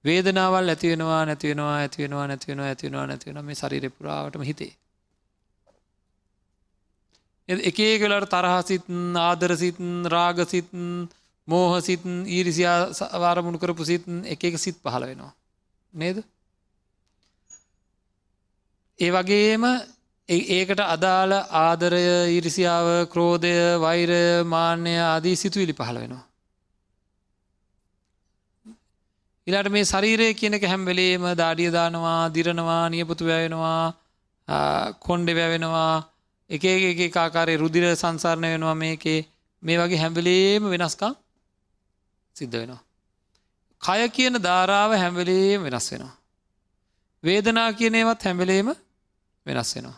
වේදනාවල් 0.05 0.69
ඇතිවෙනවා 0.69 1.21
නැතිවෙනවා 1.25 1.77
ඇතිවෙනවා 1.77 2.27
නැතිවෙනවා 2.27 2.67
ඇතිවෙනවා 2.67 3.07
නැතිවෙන 3.07 3.45
මේ 3.45 3.55
ශරිර 3.55 3.85
පුරාවටම 3.91 4.41
හිතේ. 4.41 4.71
එකේ 7.49 7.93
කලට 7.99 8.29
තරහසිත් 8.29 8.85
ආදරසිත් 9.19 9.77
රාගසිත් 10.07 10.69
මෝහසිත් 11.47 12.01
ඊරිසියා 12.27 12.79
වාරමුණු 13.19 13.59
කරපු 13.59 13.85
සිත් 13.85 14.03
එක 14.25 14.43
එක 14.43 14.57
සිත් 14.57 14.77
පහළ 14.83 15.05
වෙනවා. 15.05 15.33
නේද? 15.93 16.17
ඒ 18.99 19.11
වගේම 19.11 19.63
ඒකට 20.29 20.79
අදාළ 20.85 21.33
ආදරය 21.33 22.01
ඉරිසියාව 22.29 22.87
ක්‍රෝධය 23.07 23.53
වෛරය 23.79 24.43
මාන්‍ය 24.45 24.95
ආදී 25.01 25.35
සිතුවිලි 25.35 25.73
පහළ 25.73 25.99
වෙනවා. 25.99 26.23
ඉලාට 29.47 29.69
මේ 29.69 29.83
ශරීරය 29.83 30.27
කියනක 30.33 30.63
හැම්වෙලේම 30.63 31.23
දාඩිය 31.35 31.71
දානවා 31.71 32.19
දිරනවා 32.29 32.89
නියපුතු 32.89 33.23
වැවෙනවා 33.25 33.93
කොන්්ඩෙ 34.99 35.33
වැවෙනවා 35.33 35.93
එක 36.49 36.63
එක 36.63 37.13
කාකාරය 37.13 37.55
රුදිර 37.57 37.85
සංසාරණය 37.95 38.47
වෙනවා 38.47 38.75
මේකේ 38.75 39.19
මේ 39.63 39.77
වගේ 39.77 39.97
හැම්වලේම 39.97 40.63
වෙනස්කම් 40.63 41.13
සිද්ධ 42.35 42.57
වෙනවා. 42.57 42.81
කය 43.81 44.09
කියන 44.09 44.35
ධාරාව 44.39 44.91
හැම්වෙලේම 44.93 45.63
වෙනස් 45.63 45.87
වෙනවා. 45.91 46.13
වේදනා 47.23 47.69
කියනේවත් 47.73 48.21
හැම්වෙලේම 48.23 48.67
වෙනස් 49.45 49.71
වෙනවා. 49.75 49.97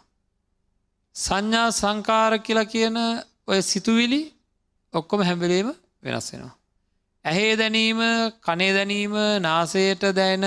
සංඥා 1.20 1.68
සංකාර 1.72 2.34
කියලා 2.40 2.66
කියන 2.66 2.98
ඔය 3.48 3.60
සිතුවිලි 3.64 4.22
ඔක්කොම 4.94 5.22
හැම්වෙලේම 5.22 5.70
වෙනස් 6.04 6.28
වෙනවා. 6.32 6.54
ඇහේ 7.26 7.54
දැනීම 7.56 8.02
කනේ 8.40 8.72
දැනීම 8.74 9.16
නාසයට 9.42 10.04
දැන 10.14 10.46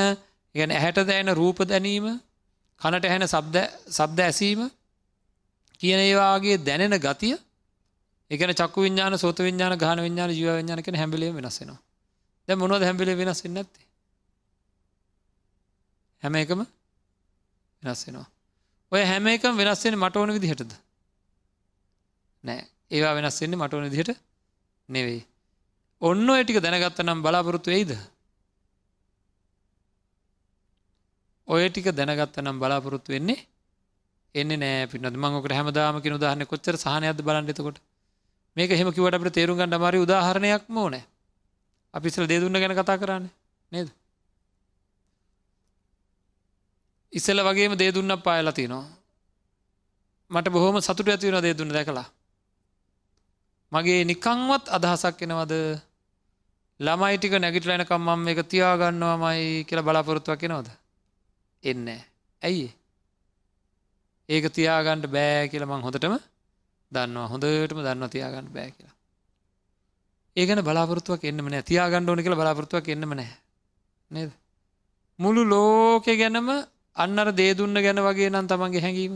ගැන 0.54 0.70
ඇහැට 0.70 0.98
දැන 1.06 1.28
රූප 1.32 1.58
දැනීම 1.64 2.06
කනට 2.80 3.04
ඇහෙන 3.04 3.28
සබ්ද 3.90 4.18
ඇසීම 4.20 4.60
කියන 5.80 6.00
ඒවාගේ 6.00 6.56
දැනෙන 6.58 6.96
ගතිය 6.98 7.36
එකන 8.30 8.52
චක්ක 8.52 8.76
විඤ්ඥාන 8.78 9.18
සෝත 9.18 9.38
විඤ්ඥාන 9.38 9.78
ගාන 9.78 9.98
විඤ්ඥාන 9.98 10.30
ජීව 10.30 10.50
විඤ්ඥානක 10.50 10.88
හැබිලේ 10.94 11.32
වෙනස්සෙනවා 11.32 11.80
දැ 12.48 12.56
මොනොද 12.56 12.82
හැබිලේ 12.82 13.16
වෙනස් 13.16 13.44
වෙන්න 13.44 13.56
ඇත්තේ 13.56 13.88
හැම 16.22 16.34
එකම 16.36 16.60
වෙනස්සෙනවා 17.82 18.28
ඔය 18.92 19.02
හැම 19.02 19.26
එකම 19.28 19.56
වෙනස්සෙන 19.56 19.96
මට 19.96 20.16
ඕන 20.16 20.34
විදිහටද? 20.36 20.72
නෑ. 22.44 22.62
ඒවා 22.90 23.14
වෙනස්සෙන්නේ 23.14 23.58
මට 23.58 23.74
ඕන 23.74 23.86
විදිහට 23.86 24.18
නෙවෙයි. 24.88 25.22
ඔන්න 26.02 26.28
ඇටික 26.30 26.58
දැනගත්ත 26.60 27.00
නම් 27.00 27.22
බලාපොරොත්තු 27.22 27.70
වෙයිද? 27.70 27.92
ඔය 31.48 31.68
ටික 31.68 31.88
දැනගත්ත 31.92 32.36
නම් 32.38 32.60
බලාපොරොත්තු 32.60 33.12
වෙන්නේ 33.12 33.40
එන්න 34.34 34.52
නෑ 34.56 34.86
පිනත් 34.88 35.08
මංකට 35.14 35.52
හැමදාමක 35.52 36.06
උදාහන්න 36.10 36.46
කොච්චර 36.46 36.76
සහනයක්ද 36.76 37.20
බලන්නෙතකොට 37.22 37.80
මේක 38.56 38.70
හෙම 38.72 38.92
කිවට 38.92 39.16
අපට 39.16 39.32
තේරුම් 39.32 39.56
ගන්න 39.56 39.78
මරි 39.78 40.04
උදාහරණයක් 40.04 40.68
මෝන 40.68 41.00
අපිසල් 41.94 42.26
දේදුන්න 42.26 42.56
ගැන 42.56 42.74
කතා 42.74 42.96
කරන්න 42.98 43.28
නේද? 43.72 43.88
ඉස්සල 47.12 47.40
වගේම 47.40 47.76
දේදුන්න 47.76 48.16
පායලා 48.18 48.52
තිනවා. 48.52 48.84
මට 50.30 50.48
බොහොම 50.48 50.80
සතුට 50.80 51.08
ඇතිවෙන 51.08 51.42
දේදුන්න 51.42 51.70
දැකලා. 51.70 52.06
මගේ 53.72 54.04
නිකංවත් 54.04 54.64
අදහසක් 54.68 55.22
එනවද? 55.22 55.54
ළමයි 56.80 57.18
ටික 57.18 57.34
නැගිටලනකම් 57.36 58.02
මම 58.08 58.28
එක 58.28 58.40
තියාගන්නවාමයි 58.48 59.64
කියලා 59.64 59.84
බලාපොරොත්තුවක් 59.84 60.42
එනවද? 60.42 60.68
එන්න 61.64 61.88
ඇයි? 62.42 62.68
ඒක 64.28 64.44
තියාගණ්ඩ 64.50 65.06
බෑ 65.08 65.48
කියල 65.48 65.66
මං 65.66 65.84
හොඳටම 65.86 66.16
දන්නවා. 66.92 67.28
හොඳටම 67.28 67.80
දන්න 67.80 68.10
තියාගන්න 68.10 68.48
බෑ 68.48 68.70
කියලා. 68.70 68.96
ඒගන 70.36 70.60
බලාපොරත්තුවක් 70.60 71.24
එන්නම 71.24 71.48
නෑ 71.48 71.62
තියාගණ්ඩ 71.62 72.08
ඕන 72.08 72.22
කියලා 72.24 72.40
බලාපොරත්තුවක් 72.40 72.88
එන්නම 72.88 73.12
නෑ 73.12 73.32
නේද? 74.10 74.30
මුළු 75.18 75.42
ලෝකෙ 75.44 76.16
ගැනම 76.16 76.48
අන්නර 76.96 77.32
දේදුන්න 77.32 77.74
ගැන 77.74 78.00
වගේ 78.00 78.30
නම් 78.30 78.46
තමන්ගේ 78.46 78.80
හැඟීම 78.80 79.14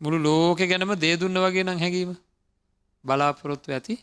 මුළු 0.00 0.18
ලෝකෙ 0.18 0.66
ගැනම 0.66 0.94
දේදුන්න 0.94 1.38
වගේ 1.38 1.64
නම් 1.64 1.78
හැඟීම 1.78 2.12
බලාපොරොත්තු 3.04 3.72
ඇති 3.72 3.94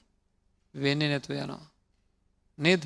වෙන්න 0.76 1.00
නැතු 1.00 1.34
යනවා. 1.34 1.66
නේද. 2.58 2.84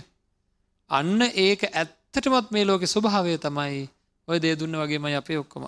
අන්න 0.90 1.22
ඒක 1.22 1.62
ඇත්තටමත් 1.64 2.52
මේ 2.52 2.66
ලෝකෙ 2.66 2.88
ස්වභාවය 2.88 3.38
තමයි 3.38 3.90
ඔය 4.28 4.38
දේදුන්න 4.40 4.76
වගේම 4.76 5.06
අපේ 5.06 5.38
ඔක්කොම 5.38 5.66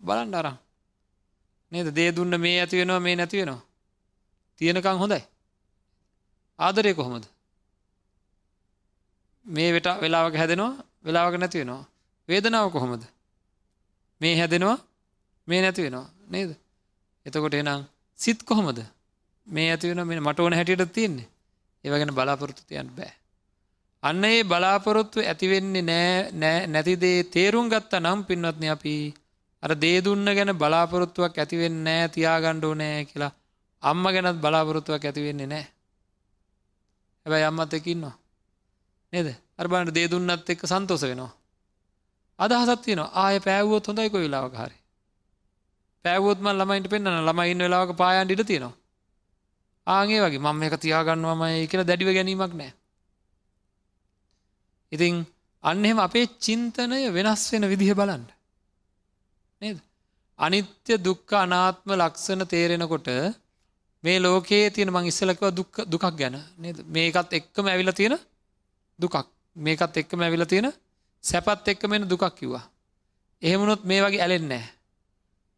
බලන්ඩ 0.00 0.34
අරම්. 0.34 0.56
නේද 1.72 1.88
දේදුන්න 1.94 2.40
මේ 2.40 2.60
ඇති 2.60 2.76
වෙනවා 2.76 3.00
මේ 3.00 3.16
නැති 3.16 3.36
වෙනවා. 3.36 3.62
තියෙනකං 4.60 4.98
හොඳයි. 4.98 5.22
ආදරය 6.58 6.94
කොහොමද. 6.94 7.24
මේ 9.46 9.70
වෙට 9.72 9.88
වෙලාවක 10.02 10.34
හැදෙනවා 10.34 10.72
වෙලාවක 11.04 11.34
නැති 11.38 11.58
වෙනවා. 11.58 11.84
වේදනාව 12.28 12.68
කොහොමද. 12.72 13.02
මේ 14.20 14.34
හැදෙනවා 14.38 14.78
මේ 15.48 15.60
නැති 15.62 15.82
වෙනවා 15.82 16.08
නේද. 16.28 16.50
එතකොට 17.26 17.54
එනම් 17.54 17.82
සිත් 18.18 18.40
කොහොමද 18.42 18.78
මේ 19.46 19.68
ඇති 19.70 19.88
වෙන 19.88 20.02
මේ 20.06 20.20
මට 20.20 20.40
ඕන 20.40 20.54
හැටියට 20.54 20.92
තියෙන්නේ 20.92 21.28
ඒවගෙන 21.84 22.14
බලාපොරොත්තු 22.14 22.62
තියන් 22.68 22.90
බෑ. 22.96 23.12
අන්න 24.02 24.24
ඒ 24.24 24.44
බලාපොරොත්තු 24.44 25.18
ඇතිවෙන්නේ 25.22 25.82
නෑ 26.32 26.66
නැතිදේ 26.66 27.18
තේරුම් 27.26 27.66
ගත්තා 27.68 28.00
නම් 28.00 28.20
පින්වත්න 28.24 28.64
අපි 28.68 28.94
අර 29.62 29.72
දේදුන්න 29.80 30.28
ගැන 30.36 30.52
බලාපොරොත්තුවක් 30.54 31.38
ඇතිවෙන්න 31.38 31.78
නෑ 31.84 32.08
තියාගණ්ඩෝ 32.08 32.74
නෑ 32.74 33.04
කියලා 33.04 33.32
අම්ම 33.82 34.04
ගැනත් 34.14 34.40
බලාපොරොත්තුවක් 34.40 35.04
ඇතිවෙන්නේ 35.04 35.46
නෑ. 35.46 35.66
හැබැයි 37.26 37.48
අම්මත් 37.50 37.72
එකකින්නවා. 37.72 38.14
නේද 39.16 39.28
අර්බාන්ට 39.56 39.94
දේදුන්නත් 39.94 40.50
එක්ක 40.52 40.62
සන්තෝස 40.64 41.02
වෙනවා. 41.02 41.32
අදහසත් 42.38 42.82
තියෙනවා 42.84 43.12
ආය 43.16 43.36
පෑවුවොත් 43.40 43.88
හොඳයික 43.88 44.14
වෙලාවක 44.14 44.54
හරි. 44.54 44.76
පෑවොත්ම 46.04 46.48
ළමයින්ට 46.52 46.90
පෙන්න්න 46.92 47.22
ළමයින්න 47.28 47.64
වෙලාවක 47.64 47.92
පායන් 47.96 48.30
ඉට 48.30 48.44
තියෙනවා. 48.46 48.74
ආගේ 49.86 50.20
වගේ 50.20 50.44
මං 50.44 50.66
එක 50.66 50.76
තියාගන්නවමයි 50.78 51.68
කියලා 51.70 51.88
දැඩිව 51.90 52.10
ගැනීමක් 52.10 52.54
නෑ. 52.54 52.72
ඉතිං 54.92 55.24
අන්න 55.64 55.84
එහෙම 55.84 55.98
අපේ 55.98 56.26
චින්තනය 56.38 57.00
වෙනස් 57.10 57.42
වෙන 57.52 57.70
විදිහ 57.72 57.92
බලන්න. 57.94 58.24
නේද. 59.62 59.78
අනිත්‍ය 60.38 60.94
දුක්ක 60.98 61.30
අනාත්ම 61.34 61.90
ලක්ෂණ 61.94 62.42
තේරෙනකොට 62.46 63.08
මේ 64.04 64.18
ලෝකයේ 64.18 64.70
තියෙන 64.70 64.90
මං 64.92 65.06
ඉස්සලකව 65.06 65.44
දුකක් 65.86 66.06
ගැන 66.12 66.36
නේද 66.58 66.78
මේකත් 66.88 67.30
එක්කම 67.32 67.66
ඇවිල 67.66 67.92
තියෙන 67.92 68.16
දුකක් 68.98 69.16
මේකත් 69.56 69.96
එක්කම 69.96 70.22
ඇවිල 70.22 70.44
තියෙන 70.44 70.72
සැපත් 71.24 71.68
එක්ක 71.68 71.82
මෙෙන 71.88 72.08
දුකක් 72.08 72.24
කිව්වා. 72.34 72.64
එහෙමුණොත් 73.42 73.84
මේ 73.84 74.02
වගේ 74.02 74.22
ඇලෙන්නෑ 74.22 74.64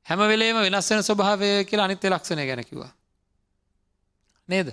හැම 0.06 0.20
වෙලේම 0.24 0.60
වෙනස් 0.64 0.90
වෙන 0.90 1.02
ස්වභාවය 1.02 1.48
කියලා 1.64 1.86
අනිත්‍ය 1.88 2.10
ලක්ෂණය 2.10 2.46
ගැන 2.46 2.64
කිව්වා. 2.64 2.92
නේද? 4.48 4.68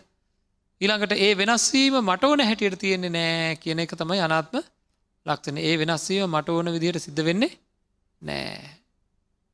ඊළඟට 0.81 1.13
ඒ 1.17 1.33
වෙනස්වීම 1.37 1.99
මට 2.01 2.23
ඕන 2.23 2.41
හැටියට 2.41 2.79
තියෙන්නේ 2.79 3.09
නෑ 3.09 3.55
කියන 3.57 3.79
එක 3.79 3.95
තමයි 3.95 4.21
අනාත්ම 4.21 4.57
ලක්ෂණ. 5.25 5.57
ඒ 5.59 5.75
වෙනස්වීම 5.79 6.29
මට 6.29 6.49
ඕන 6.49 6.71
විදිහට 6.75 7.03
සිද්ධ 7.03 7.23
වෙන්නේ 7.27 7.51
නෑ. 8.21 8.59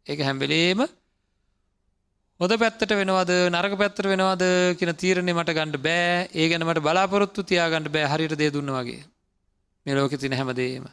ඒක 0.08 0.20
හැම 0.28 0.40
වෙලේම 0.40 0.86
හොඳ 2.42 2.54
පැත්තට 2.62 2.92
වෙනවද 2.98 3.32
නරක 3.54 3.74
පැත්තට 3.80 4.08
වෙනවද 4.12 4.44
කියන 4.78 4.92
තීරණය 5.02 5.34
මට 5.34 5.54
ගන්න 5.58 5.76
බෑ. 5.84 6.14
ඒ 6.34 6.46
ගැන 6.50 6.64
මට 6.66 6.82
බලාපොරොත්තු 6.86 7.44
තියාගන්න 7.50 7.90
බෑ 7.96 8.08
හරියට 8.12 8.34
දේ 8.40 8.54
දුන්න 8.56 8.72
වගේ. 8.76 9.04
මේ 9.86 9.96
ලෝකෙ 9.96 10.18
තියෙන 10.18 10.34
හැමදේම. 10.40 10.88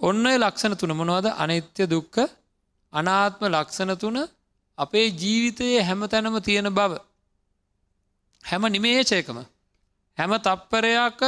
ඔන්න 0.00 0.26
ඔය 0.30 0.36
ලක්ෂණ 0.36 0.76
තුන 0.76 0.92
මොනවද? 0.98 1.26
අනිත්‍ය 1.42 1.86
දුක්ඛ 1.92 2.18
අනාත්ම 2.92 3.46
ලක්ෂණ 3.48 3.92
තුන 4.02 4.18
අපේ 4.78 5.06
ජීවිතයේ 5.22 5.80
හැම 5.82 6.04
තැනම 6.12 6.36
තියෙන 6.48 6.68
බව. 6.78 6.98
හැම 8.44 8.68
නිමේචයකම 8.74 9.38
හැම 10.18 10.34
තප්පරයක් 10.46 11.22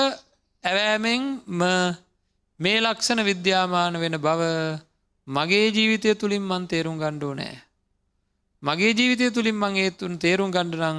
ඇවෑමෙන් 0.65 1.25
මේ 2.61 2.79
ලක්ෂණ 2.85 3.25
විද්‍යාමාන 3.31 3.97
වෙන 4.05 4.19
බව 4.27 4.43
මගේ 5.29 5.65
ජීවිතය 5.79 6.15
තුළින් 6.15 6.45
මන් 6.51 6.69
තේරුම් 6.69 7.01
ගණ්ඩෝ 7.01 7.33
නෑ. 7.41 7.57
මගේ 8.63 8.93
ජීවිතය 8.93 9.31
තුළින් 9.31 9.55
මං 9.55 9.77
ඒතුන් 9.77 10.19
තේරුම් 10.19 10.51
ගණ්ඩනං 10.51 10.99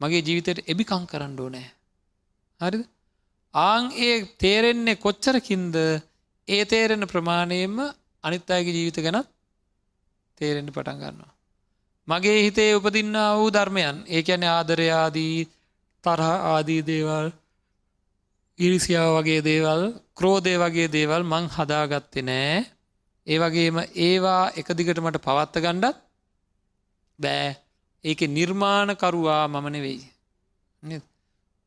මගේ 0.00 0.22
ජීවිතයට 0.22 0.66
එබිකං 0.66 1.04
කරන්නඩෝ 1.06 1.48
නෑ. 1.48 1.68
හරිද? 2.60 2.84
ආං 3.54 3.84
ඒ 3.98 4.14
තේරෙන්නේ 4.36 4.96
කොච්චරකින්ද 4.96 5.74
ඒ 6.48 6.62
තේරෙන 6.64 7.04
ප්‍රමාණයෙන්ම 7.04 7.76
අනිත් 8.24 8.46
අයගේ 8.48 8.76
ජීවිත 8.76 8.98
ගැනත් 8.98 9.28
තේරෙන්ට 10.40 10.70
පටන් 10.70 11.00
ගන්නවා. 11.00 11.32
මගේ 12.08 12.38
හිතේ 12.42 12.74
උපදින්න 12.74 13.16
වූ 13.36 13.48
ධර්මයන් 13.48 13.96
ඒ 14.08 14.22
ඇන 14.26 14.44
ආදරයාදී 14.48 15.48
තරහ 16.04 16.30
ආදී 16.46 16.82
දේවල් 16.82 17.26
ඉරිසියාව 18.58 19.10
වගේ 19.16 19.40
දේවල් 19.42 19.82
ක්‍රෝධය 20.14 20.54
වගේ 20.56 20.88
දේවල් 20.88 21.22
මං 21.24 21.44
හදාගත්තේ 21.48 22.24
නෑ 22.24 22.62
ඒ 23.26 23.38
වගේම 23.38 23.76
ඒවා 24.00 24.44
එක 24.54 24.68
දිගට 24.72 25.00
මට 25.00 25.24
පවත්ත 25.26 25.64
ගණ්ඩත් 25.64 25.98
බෑ. 27.20 27.56
ඒක 28.04 28.20
නිර්මාණකරුවා 28.28 29.48
මම 29.48 29.66
නෙවෙයි. 29.68 30.00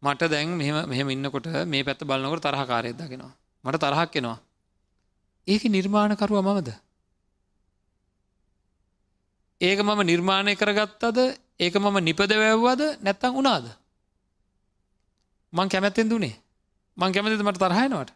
මට 0.03 0.29
දැන් 0.31 0.49
මෙම 0.61 0.77
මෙහම 0.89 1.09
ඉන්නකොට 1.09 1.47
මේ 1.65 1.83
පැත්ත 1.83 2.03
බලන්නකොට 2.03 2.43
තරහකාරයක් 2.43 2.95
දගෙනවා 2.97 3.33
මට 3.63 3.81
තරහක් 3.83 4.15
එෙනවා. 4.15 4.39
ඒක 5.47 5.63
නිර්මාණකරුව 5.75 6.41
මමද? 6.41 6.69
ඒක 9.61 9.79
මම 9.79 10.01
නිර්මාණය 10.03 10.55
කරගත්තද? 10.55 11.19
ඒක 11.59 11.75
මම 11.75 11.97
නිපද 11.99 12.31
වැැව්වද 12.33 12.81
නැත්තං 13.03 13.37
උනාද. 13.41 13.65
මං 15.53 15.69
කැමැත්තෙන් 15.69 16.09
දුනේ 16.09 16.35
මං 16.97 17.13
කැමතිද 17.13 17.41
මට 17.41 17.59
තරහයනවට. 17.59 18.11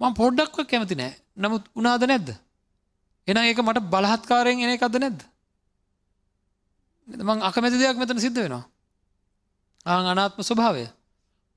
මං 0.00 0.14
පොඩ්ඩක්ව 0.14 0.66
කැමති 0.66 0.94
නෑ. 0.94 1.14
නමුත් 1.36 1.64
උනාද 1.74 2.02
නැද්ද. 2.06 2.34
එන 3.28 3.38
ඒක 3.38 3.62
මට 3.62 3.86
බලහත්කාරයෙන් 3.92 4.64
එන 4.64 4.74
එකක්ද 4.74 4.98
නැද්ද. 5.00 5.20
මං 7.08 7.42
අකමැති 7.42 7.78
දෙයක් 7.78 7.96
මෙතන 7.96 8.20
සිද්ධ 8.20 8.38
වෙනවා. 8.38 8.64
ආං 9.86 10.06
අනාත්ම 10.06 10.42
ස්වභාවය. 10.42 10.86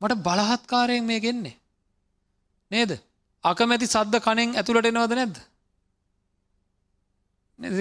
මට 0.02 0.20
බලහත්කාරයෙන් 0.20 1.06
මේ 1.06 1.20
ගෙන්නේ. 1.20 1.56
නේද. 2.72 2.92
අකමැති 3.44 3.88
සද්ද 3.88 4.20
කනෙන් 4.20 4.56
ඇතුළට 4.56 4.86
එනවද 4.86 5.14
නැද්ද. 5.14 5.38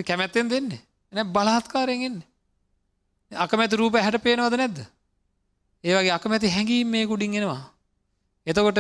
කැමැත්තෙන් 0.02 0.50
දෙන්නේ 0.50 0.82
එන 1.12 1.32
බලහත්කාරයෙන් 1.32 2.02
එන්නේ. 2.02 2.28
අකමැති 3.32 3.76
රූප 3.76 3.94
හැට 3.96 4.22
පේනවද 4.22 4.54
නැද්ද. 4.54 4.78
ඒවගේ 5.84 6.16
අකමැති 6.18 6.48
හැඟීම් 6.48 6.88
මේ 6.88 7.06
කුඩින් 7.06 7.34
එෙනවා. 7.34 7.62
එතකොට 8.46 8.78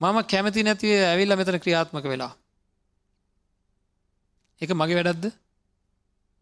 මම 0.00 0.18
කැමති 0.24 0.62
නැතිව 0.62 0.90
ඇවිල්ල 1.02 1.36
මෙතන 1.36 1.58
ක්‍රියාත්මක 1.58 2.04
වෙලා. 2.04 2.32
එක 4.60 4.70
මගේ 4.72 4.98
වැඩක්ද 4.98 5.32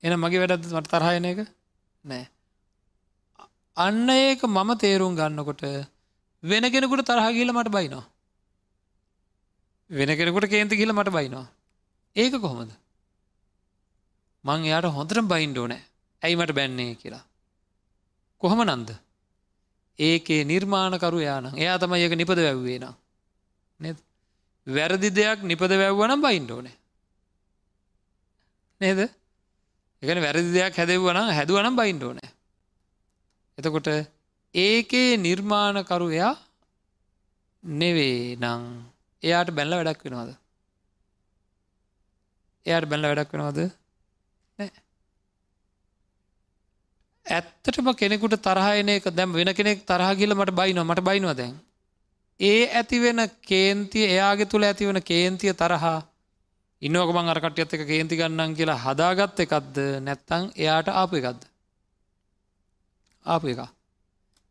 එන 0.03 0.15
මගේ 0.17 0.41
වැඩක්ද 0.43 0.73
මට 0.73 0.91
තරහයන 0.91 1.25
එක 1.25 1.41
නෑ. 2.05 2.25
අන්න 3.77 4.11
ඒක 4.11 4.43
මම 4.45 4.71
තේරුම් 4.79 5.17
ගන්නකොට 5.17 5.63
වෙන 6.43 6.65
කෙනෙකුට 6.73 7.07
තරහ 7.07 7.29
කියල 7.33 7.53
මට 7.53 7.71
බයිනවා. 7.71 8.07
වෙන 9.91 10.11
කෙනෙකුට 10.17 10.51
කේන්ති 10.51 10.77
කියල 10.77 10.93
මට 10.93 11.11
බයිනවා. 11.11 11.47
ඒක 12.17 12.41
කොහොමද. 12.41 12.73
මං 14.45 14.65
එයාට 14.65 14.91
හොඳට 14.91 15.21
බයින්ඩෝ 15.25 15.67
නෑ 15.67 15.83
ඇයි 16.23 16.37
මට 16.37 16.53
බැන්නේ 16.53 16.95
කියලා. 16.95 17.25
කොහොම 18.43 18.63
නන්ද. 18.65 18.91
ඒකේ 19.99 20.43
නිර්මාණකරු 20.45 21.21
යාන 21.21 21.47
එයා 21.55 21.79
තම 21.79 21.95
ඒක 21.95 22.17
නිපද 22.17 22.39
වැැව්වේ 22.39 22.79
නම්. 22.79 22.95
නෙ 23.81 23.95
වැරදි 24.67 25.11
දෙයක් 25.11 25.41
නිපද 25.43 25.73
වැැව්වනම් 25.73 26.23
බයින්ඩෝනේ. 26.23 26.77
නේද 28.81 29.01
එකන 30.03 30.21
වැරදි 30.21 30.51
දෙයක් 30.53 30.75
හැදව්වනම් 30.75 31.31
හැදුවනම් 31.31 31.75
බයින්ඩෝනෑ. 31.77 32.31
එතකොට 33.59 33.89
ඒකේ 34.55 35.11
නිර්මාණකරුයා 35.19 36.35
නෙවේ 37.65 38.37
නං 38.37 38.63
එයාට 39.23 39.51
බැල්ල 39.51 39.75
වැඩක් 39.75 40.05
වෙනවාද. 40.05 40.31
එයාට 42.67 42.89
බැල්ල 42.91 43.09
වැඩක් 43.09 43.33
වෙනවාද 43.33 43.59
ඇත්තටම 47.27 47.89
කෙනෙකුට 47.93 48.37
තරහයන 48.41 48.89
එක 48.89 49.09
දැම් 49.11 49.33
වෙන 49.33 49.51
කෙනෙක් 49.53 49.81
තරහ 49.85 50.11
ගිල 50.15 50.35
මට 50.35 50.53
බයිනවා 50.53 50.85
මට 50.85 51.01
බයිනවා 51.01 51.35
දැන්. 51.35 51.55
ඒ 52.41 52.63
ඇතිවෙන 52.73 53.21
කේන්තිය 53.43 54.07
එයාගේ 54.07 54.47
තුළ 54.47 54.65
ඇතිවන 54.65 55.01
කේන්තිය 55.03 55.53
තරහා 55.55 55.99
ඉන්නෝක 56.83 57.11
මං 57.11 57.31
අරකටයත් 57.33 57.75
එක 57.75 57.87
කේන්ති 57.87 58.17
ගන්නන් 58.17 58.55
කියලා 58.55 58.79
හදාගත්ත 58.79 59.43
එකක්ද? 59.43 59.81
නැත්තං 60.03 60.53
එයාට 60.55 60.89
ආපු 60.91 61.19
එකක්ද. 61.19 61.43
ආපු 63.27 63.51
එක. 63.51 63.67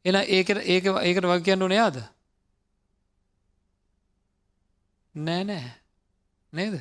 එන 0.05 0.15
ඒක 0.17 0.49
ඒක 0.49 0.85
ඒකට 0.85 1.23
වග 1.23 1.43
කියන්න 1.43 1.63
නයාද. 1.65 2.03
නෑ 5.15 5.43
නෑ. 5.43 5.71
නේද? 6.53 6.75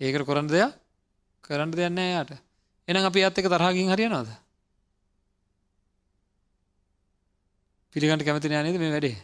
ඒකට 0.00 0.26
කොරන්න 0.26 0.48
දෙයක් 0.48 0.72
කරන්න 1.44 1.70
දෙයන්න 1.72 2.00
යාට. 2.00 2.32
එනම් 2.88 3.04
අපි 3.04 3.24
අත් 3.24 3.38
එක 3.38 3.46
තරහකින් 3.46 3.92
හරියනවාද? 3.92 4.32
පිළිගට 7.92 8.24
කැමති 8.24 8.48
නේද 8.48 8.80
මේ 8.80 8.90
වැඩේ? 8.90 9.20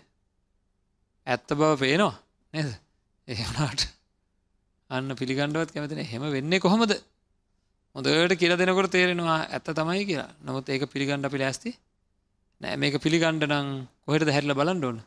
ඇත්ත 1.27 1.49
බව 1.49 1.73
පේනවා 1.81 2.15
නේද? 2.53 2.71
එහෙමනාට 3.29 4.02
අන්න 4.93 5.09
පිළිගණ්ඩුවත් 5.21 5.73
කැමතින 5.75 6.05
හෙම 6.05 6.25
වෙන්නේ 6.37 6.61
කොහොමද? 6.61 6.93
හොඳට 7.95 8.35
කියල 8.41 8.55
දෙනකොට 8.57 8.91
තේරෙනවා 8.91 9.39
ඇත්ත 9.47 9.69
තමයි 9.71 10.05
කියලා. 10.09 10.31
නොමුත් 10.45 10.69
ඒක 10.69 10.85
පිළිගණ්ඩ 10.93 11.29
අපි 11.29 11.39
ලෑස්ති 11.43 11.71
නෑ. 12.61 12.77
මේක 12.77 12.97
පිළිගණ්ඩ 13.05 13.45
නං 13.49 13.69
කොහෙට 14.07 14.33
හැරිල 14.37 14.55
බලන්ඩෝන 14.55 14.99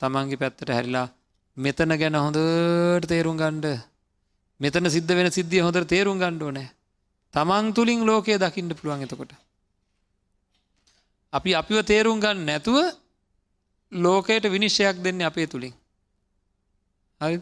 තමන්ගේ 0.00 0.40
පැත්තට 0.42 0.74
හැරිලා 0.76 1.06
මෙතන 1.56 1.96
ගැන 2.00 2.16
හොඳට 2.16 3.08
තේරුම් 3.08 3.36
ගණ්ඩ 3.36 3.66
මෙතන 4.60 4.90
සිද්ධ 4.96 5.12
වෙන 5.18 5.30
සිද්ධිය 5.30 5.64
හොඳට 5.66 5.88
තේරුම් 5.88 6.18
ගණ්ඩෝ 6.22 6.50
නෑ 6.50 6.68
තමන් 7.34 7.72
තුළින් 7.76 8.02
ලෝකය 8.08 8.36
දකිින්ට 8.38 8.76
පුළුවන් 8.78 9.04
එතකොට. 9.06 9.32
අපි 11.32 11.50
අපිව 11.54 11.78
තේරුම් 11.84 12.20
ගන්න 12.20 12.44
නැතුව 12.46 12.76
ලෝකයට 13.92 14.44
විනිශ්ෂයක් 14.54 14.96
දෙන්න 15.04 15.22
අපේ 15.22 15.46
තුළින් 15.46 15.74
හරි 17.20 17.36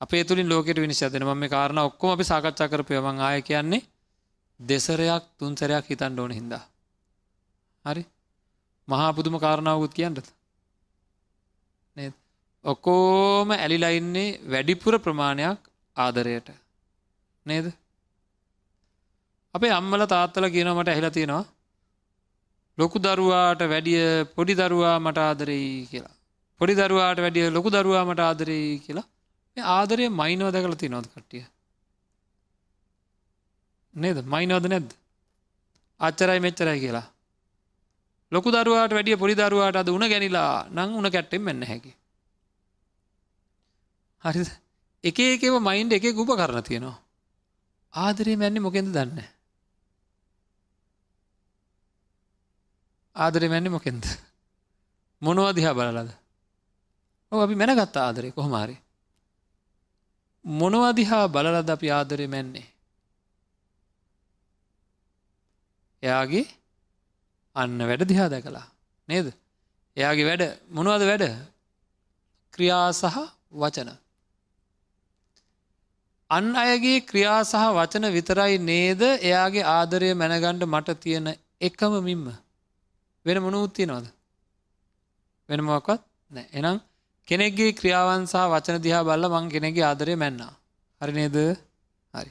අපේ 0.00 0.24
තුළින් 0.24 0.48
ලෝකට 0.48 0.78
විනිශ්ෂ 0.78 1.12
දෙන 1.12 1.24
ම 1.24 1.32
මේ 1.36 1.48
කාරණ 1.48 1.80
ඔක්කොම 1.80 2.10
අපි 2.10 2.24
සාකච්ඡා 2.24 2.68
කරපය 2.68 2.94
මං 2.98 3.20
ආය 3.20 3.42
කියන්නේ 3.42 3.86
දෙසරයක් 4.60 5.24
තුන්සරයක් 5.38 5.84
හිතන් 5.86 6.18
ඕන 6.18 6.32
හින්දා. 6.32 6.64
හරි? 7.84 8.02
මහා 8.88 9.10
පුදුම 9.12 9.36
කාරණාවකුත් 9.38 9.94
කියන්නට 9.94 10.28
ඔක්කෝම 12.64 13.50
ඇලිලයින්නේ 13.52 14.38
වැඩිපුර 14.46 14.94
ප්‍රමාණයක් 14.98 15.60
ආදරයට. 15.96 16.48
නේද? 17.46 17.66
අපේ 19.54 19.72
අම්මල 19.72 20.02
තාත්තල 20.06 20.46
කියනමට 20.48 20.88
ඇහිලා 20.88 21.10
තියෙනවා 21.10 21.44
ලොකු 22.78 22.98
දරුවාට 22.98 23.62
වැඩිය 23.64 24.02
පොඩි 24.34 24.54
දරුවා 24.54 24.98
මට 24.98 25.18
ආදරෙයි 25.20 25.88
කියලා. 25.90 26.16
පොඩි 26.60 26.74
දරුවාට 26.74 27.18
වැඩිය 27.18 27.46
ලොකු 27.50 27.68
දරුවා 27.70 28.04
මට 28.04 28.20
ආදරෙයි 28.22 28.78
කියලා. 28.78 29.08
මේ 29.56 29.64
ආදරය 29.68 30.08
මයිනව 30.10 30.50
දැකල 30.50 30.76
ති 30.76 30.88
නොද 30.88 31.06
කට්ටිය. 31.06 31.44
නේද 33.94 34.18
මයිනවද 34.24 34.66
නැද්ද. 34.66 34.90
අච්චරයි 36.00 36.40
මෙච්චරයි 36.40 36.80
කියලා. 36.80 37.06
ලොකු 38.32 38.48
දරුවාට 38.50 38.92
වැඩිය 38.92 39.16
පොඩි 39.16 39.34
දරුවාට 39.36 39.76
අද 39.76 39.88
උන 39.88 40.06
ගැනිලා 40.06 40.66
නං 40.68 40.96
උන 40.96 41.10
කැට්ටෙන් 41.10 41.42
මෙන්න 41.42 41.62
හැකි. 41.64 41.92
හරි 44.24 44.44
එක 45.04 45.18
එකව 45.18 45.54
මයින්ඩ 45.60 45.92
එක 45.92 46.10
ගුප 46.12 46.32
කරන 46.32 46.62
තියෙනවා. 46.62 46.98
ආදරේ 47.94 48.36
මැන්නේ 48.36 48.60
මොකෙන්ද 48.60 48.94
දන්නේ 48.94 49.28
ආදරය 53.16 53.48
මැන්නේ 53.48 53.70
මොකෙන්ද 53.70 54.04
මොනවා 55.22 55.52
දිහා 55.52 55.74
බලලද 55.74 56.10
ඔ 57.32 57.42
අපි 57.42 57.54
මැනගත්ත 57.54 57.96
ආදරය 57.96 58.30
කොහොමාරි 58.30 58.76
මොනවා 58.76 58.89
දිහා 60.44 61.26
බලලද 61.26 61.70
අපි 61.70 61.90
ආදරය 61.90 62.26
මැන්නේ? 62.26 62.66
එයාගේ 66.02 66.46
අන්න 67.56 67.78
වැඩ 67.78 68.02
දිහා 68.02 68.28
දැකලා 68.28 68.66
නේද? 69.08 69.32
එයාගේ 69.96 70.24
වැඩ 70.24 70.58
මොනවද 70.70 71.02
වැඩ? 71.02 71.24
ක්‍රියා 72.52 72.92
සහ 72.92 73.16
වචන. 73.52 73.90
අන් 76.30 76.56
අයගේ 76.56 77.00
ක්‍රියා 77.00 77.42
සහ 77.42 77.54
වචන 77.54 78.12
විතරයි 78.12 78.58
නේද 78.58 79.02
එයාගේ 79.02 79.62
ආදරය 79.62 80.14
මැනගණ්ඩ 80.14 80.64
මට 80.64 80.90
තියෙන 80.90 81.34
එකම 81.60 81.92
මින්ම 82.04 82.32
වෙන 83.26 83.38
මොන 83.42 83.54
උත්තියනවද 83.54 84.06
වෙන 85.48 85.60
මොක්වත් 85.60 86.00
නෑ. 86.30 86.48
එනම් 86.52 86.89
කෙනෙක්ගේ 87.28 87.72
ක්‍රියාවන් 87.72 88.22
සහ 88.26 88.36
වචන 88.52 88.82
දිහා 88.82 89.04
බල්ල 89.04 89.24
මං 89.28 89.46
කෙනෙගේ 89.48 89.84
ආදරය 89.84 90.14
මැන්නා. 90.16 90.52
හරි 91.00 91.12
නේද? 91.12 91.36
හරි. 92.14 92.30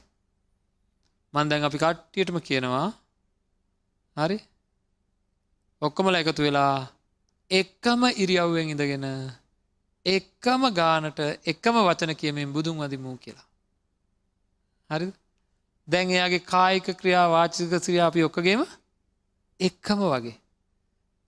මන්දැන් 1.34 1.64
අපි 1.64 1.78
කට්ටියටම 1.78 2.38
කියනවා. 2.40 2.88
හරි? 4.16 4.38
ඔක්කොමල 5.82 6.14
එකතු 6.14 6.42
වෙලා 6.42 6.74
එක්කම 7.50 8.02
ඉරියව්වෙන් 8.16 8.68
ඉඳගෙන 8.68 9.06
එක්කම 10.06 10.62
ගානට 10.72 11.18
එකම 11.46 11.76
වචන 11.78 12.12
කියමින් 12.14 12.52
බුදුන් 12.52 12.76
වදිමූ 12.78 13.16
කියලා. 13.16 13.46
හරි 14.90 15.06
දැන් 15.88 16.10
එයාගේ 16.10 16.46
කායික 16.46 16.86
ක්‍රියා 17.00 17.26
වාචික 17.28 17.72
ක්‍රියා 17.78 18.06
අපි 18.06 18.24
ඔක්කගේම 18.24 18.62
එක්කම 19.60 20.00
වගේ. 20.04 20.36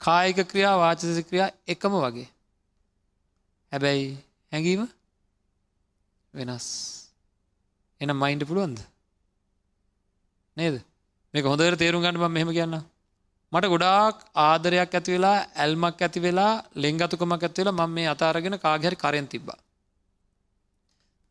කායික 0.00 0.38
ක්‍රියා 0.50 0.76
වාචස 0.78 1.04
ක්‍රියා 1.28 1.50
එකම 1.66 1.94
වගේ. 2.04 2.28
හැබැයි 3.72 4.08
හැඟීම 4.52 4.88
වෙනස්. 6.34 6.66
එන 8.00 8.12
මයින්ඩ 8.14 8.46
පුළුවන්ද? 8.46 8.80
නේද? 10.56 10.74
මේක 11.34 11.44
හොඳට 11.44 11.78
තේරුම් 11.78 12.02
ගන්න 12.02 12.20
මෙහෙම 12.28 12.50
කියන්න 12.50 12.76
මට 13.52 13.68
ගොඩාක් 13.68 14.16
ආදරයක් 14.42 14.94
ඇති 14.94 15.14
වෙලා 15.16 15.38
ඇල්මක් 15.56 16.02
ඇති 16.02 16.20
වෙලා 16.20 16.52
ලෙංගතුකමක් 16.76 17.42
ඇති 17.42 17.60
වෙලා 17.62 17.78
මම 17.78 17.92
මේ 17.92 18.08
අතාරගෙන 18.14 18.58
කාගහරි 18.58 18.96
කරෙන් 18.96 19.26
තිබ්බා. 19.26 19.58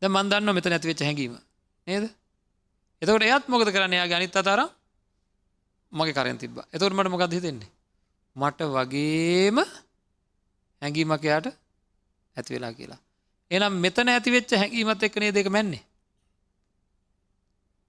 දැන් 0.02 0.12
මන් 0.12 0.30
දන්නවා 0.30 0.56
මෙතන 0.58 0.76
ඇති 0.76 0.90
වෙච්ච 0.90 1.02
හැඟීම. 1.02 1.34
නේද? 1.86 2.04
එතකොට 3.02 3.24
එයත් 3.24 3.48
මොකද 3.48 3.70
කරන්න? 3.70 3.98
යා 4.00 4.10
ගනිත් 4.12 4.36
අතාර 4.36 4.60
මගේ 5.92 6.14
කරෙන් 6.14 6.38
තිබ 6.38 6.58
එතවට 6.66 6.94
මට 6.94 7.12
මොකද 7.14 7.32
හිතෙන්නේ? 7.32 7.70
මට 8.36 8.60
වගේම 8.76 9.58
හැඟීමක් 10.82 11.24
එයාට 11.24 11.61
ඇති 12.36 12.54
වෙලා 12.54 12.72
කියලා 12.72 13.00
එනම් 13.50 13.74
මෙතන 13.78 14.08
ඇතිවෙච්ච 14.08 14.54
හැඟීමත් 14.54 15.02
එක්කනේ 15.02 15.32
දෙක 15.32 15.48
මැන්නේ 15.48 15.82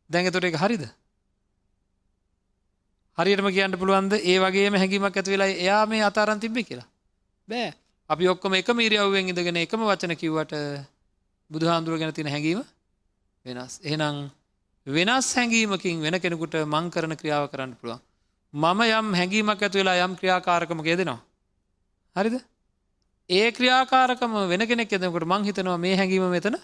දැඟතොට 0.10 0.50
එක 0.50 0.58
හරිද 0.58 0.84
හරියටම 3.18 3.50
කියන්න 3.50 3.80
පුළුවන්ද 3.80 4.14
ඒ 4.24 4.38
වගේම 4.40 4.76
හැඟීමක් 4.76 5.18
ඇති 5.18 5.32
වෙලා 5.32 5.50
එයා 5.58 5.82
මේ 5.86 6.04
අතාරන් 6.04 6.40
තිබ්බේ 6.40 6.64
කියලා 6.64 6.88
බෑ 7.50 7.74
අපි 8.10 8.28
ඔක්කොම 8.28 8.54
එක 8.54 8.70
මීරියව්වෙන් 8.74 9.30
ඉඳගෙන 9.30 9.58
එකම 9.58 9.82
වචන 9.84 10.16
කිව්වට 10.18 10.56
බුදුහාන්දුර 11.50 12.00
ගැන 12.00 12.14
තියෙන 12.14 12.32
හැඟීම 12.32 12.64
වෙනස් 13.46 13.76
එහෙනම් 13.84 14.24
වෙනස් 14.88 15.28
හැඟීමකින් 15.34 16.02
වෙන 16.02 16.20
කෙනෙකුට 16.20 16.56
මං 16.66 16.90
කරන 16.92 17.16
ක්‍රියාව 17.16 17.48
කරන්න 17.50 17.76
පුළුවන්. 17.76 18.02
මම 18.54 18.82
යම් 18.84 19.14
හැඟීමක් 19.14 19.62
ඇතු 19.62 19.80
වෙලා 19.80 20.06
යම් 20.06 20.16
ක්‍රියාකාරකම 20.16 20.84
ගෙදෙනවා. 20.84 21.22
හරිද? 22.16 22.36
ඒ 23.30 23.52
ක්‍රියාකාරකම 23.52 24.34
වෙන 24.50 24.68
කෙනෙක් 24.68 24.92
එදකට 24.92 25.26
මං 25.26 25.44
හිතනවා 25.44 25.78
මේ 25.78 25.96
හැඟීම 25.96 26.30
මෙතන 26.30 26.58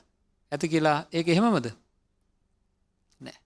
ඇති 0.51 0.67
කියලා 0.67 0.97
ඒක 1.11 1.27
එහෙමමද? 1.27 1.67
නෑ. 3.21 3.37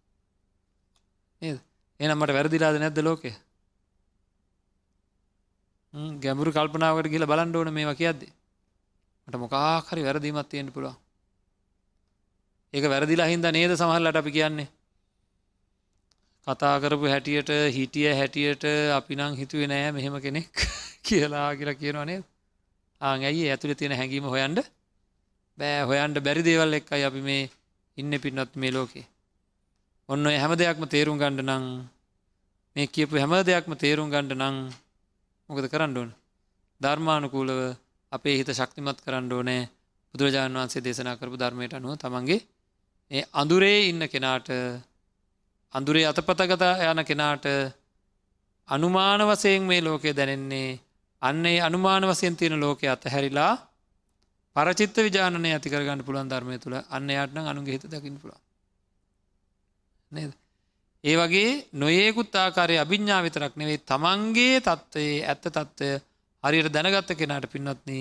නේද? 1.41 1.57
එහෙනම් 1.99 2.17
මට 2.17 2.33
වැරදිලාද 2.33 2.79
නැද්ද 2.79 2.99
ලෝකේ? 2.99 3.35
ගැඹුරු 6.19 6.51
කල්පනාවකට 6.51 7.11
ගිහලා 7.11 7.27
බලන්න 7.27 7.55
ඕන 7.55 7.73
මේවා 7.73 7.95
කියද්දි. 7.95 8.27
මට 9.27 9.37
මොකක් 9.37 9.55
හරි 9.87 10.03
වැරදීමක් 10.03 10.49
තියෙන්න 10.49 10.71
පුළුවන්. 10.71 10.97
ඒක 12.73 12.85
වැරදිලා 12.87 13.27
හින්ද 13.27 13.45
නේද 13.51 13.71
සමහරලට 13.73 14.17
අපි 14.17 14.31
කියන්නේ 14.31 14.69
කතා 16.47 16.75
කරපු 16.79 17.05
හැටියට 17.07 17.51
හිටිය 17.71 18.09
හැටියට 18.11 18.63
අපි 18.91 19.15
නං 19.15 19.35
හිතුවේ 19.35 19.67
නෑ 19.67 19.91
මෙහෙම 19.91 20.15
කෙනෙක් 20.19 20.63
කියලා 21.07 21.49
කියලා 21.55 21.75
කියනවා 21.75 22.05
නේද 22.05 22.32
ආන් 23.03 23.19
ඇයි 23.21 23.43
ඇතුළේ 23.47 23.75
තියෙන 23.75 23.93
හැඟීම 23.93 24.25
හොයන්ඩ 24.25 24.59
බෑ 25.57 25.83
හොයන්ට 25.83 26.17
බැරි 26.19 26.41
දේවල් 26.41 26.73
එක්කයි 26.73 27.03
අපි 27.03 27.21
මේ 27.21 27.43
ඉන්න 27.97 28.13
පින්නත් 28.17 28.55
මේ 28.55 28.71
ලෝකේ. 28.71 29.05
ඔන්න 30.09 30.25
හැම 30.33 30.53
දෙයක්ම 30.55 30.83
තේරුම් 30.87 31.17
ගණ්ඩ 31.17 31.45
නං 31.47 31.65
මේ 32.75 32.87
කියපු 32.87 33.15
හැම 33.17 33.33
දෙයක්ම 33.43 33.73
තේරුම් 33.75 34.09
ගණ්ඩ 34.09 34.39
නං 34.39 34.57
මොකද 35.49 35.65
කරන්න 35.67 35.97
ඕන? 35.97 36.11
ධර්මානුකූලව 36.81 37.59
අපේ 38.11 38.35
හිත 38.37 38.49
ශක්තිමත් 38.51 38.99
කරන්න 39.01 39.31
ඕනෑ. 39.31 39.61
බුදුරජාණන් 40.13 40.57
වන්සේ 40.57 40.81
දේශනා 40.81 41.15
කරපු 41.15 41.37
ධර්මයට 41.37 41.73
අනුව 41.73 41.93
තමන්ගේ 41.97 42.41
ඒ 43.11 43.23
අඳුරේ 43.33 43.79
ඉන්න 43.83 44.03
කෙනාට 44.07 44.49
අඳුරේ 45.73 46.05
අතපතගත 46.05 46.63
යන 46.83 47.01
කෙනාට 47.03 47.45
අනුමාන 48.69 49.21
වසයෙන් 49.23 49.63
මේ 49.63 49.81
ලෝකය 49.81 50.11
දැනෙන්නේ 50.11 50.69
අන්නේ 51.23 51.59
අනුමාන 51.61 52.03
වසයෙන් 52.03 52.35
තියෙන 52.35 52.59
ලෝකය 52.59 52.85
අතහැරිලා 52.87 53.53
පරචිත්ත 54.55 54.97
විජානනය 54.97 55.49
ඇති 55.49 55.69
කරගන්න 55.69 56.01
පුළුවන් 56.01 56.29
ධර්මය 56.29 56.57
තුළ 56.59 56.77
අන්න 56.89 57.09
යටන 57.13 57.45
අනුගේ 57.45 57.75
හිත 57.75 57.85
දකින්න 57.87 58.17
පුළා 58.17 58.41
නේද? 60.11 60.31
ඒ 61.03 61.15
වගේ 61.17 61.51
නොයෙකුත් 61.73 62.35
ආකාරය 62.35 62.75
අභිඤ්ඥා 62.77 63.21
විතරක් 63.21 63.53
නෙවෙයි 63.55 63.79
තමන්ගේ 63.83 64.57
තත්ත්වයේ 64.61 65.17
ඇත්ත 65.25 65.45
තත්ත්වය 65.47 65.89
හරියට 66.43 66.69
දැනගත්ත 66.69 67.11
කෙනාට 67.13 67.47
පින්නත්න 67.47 67.91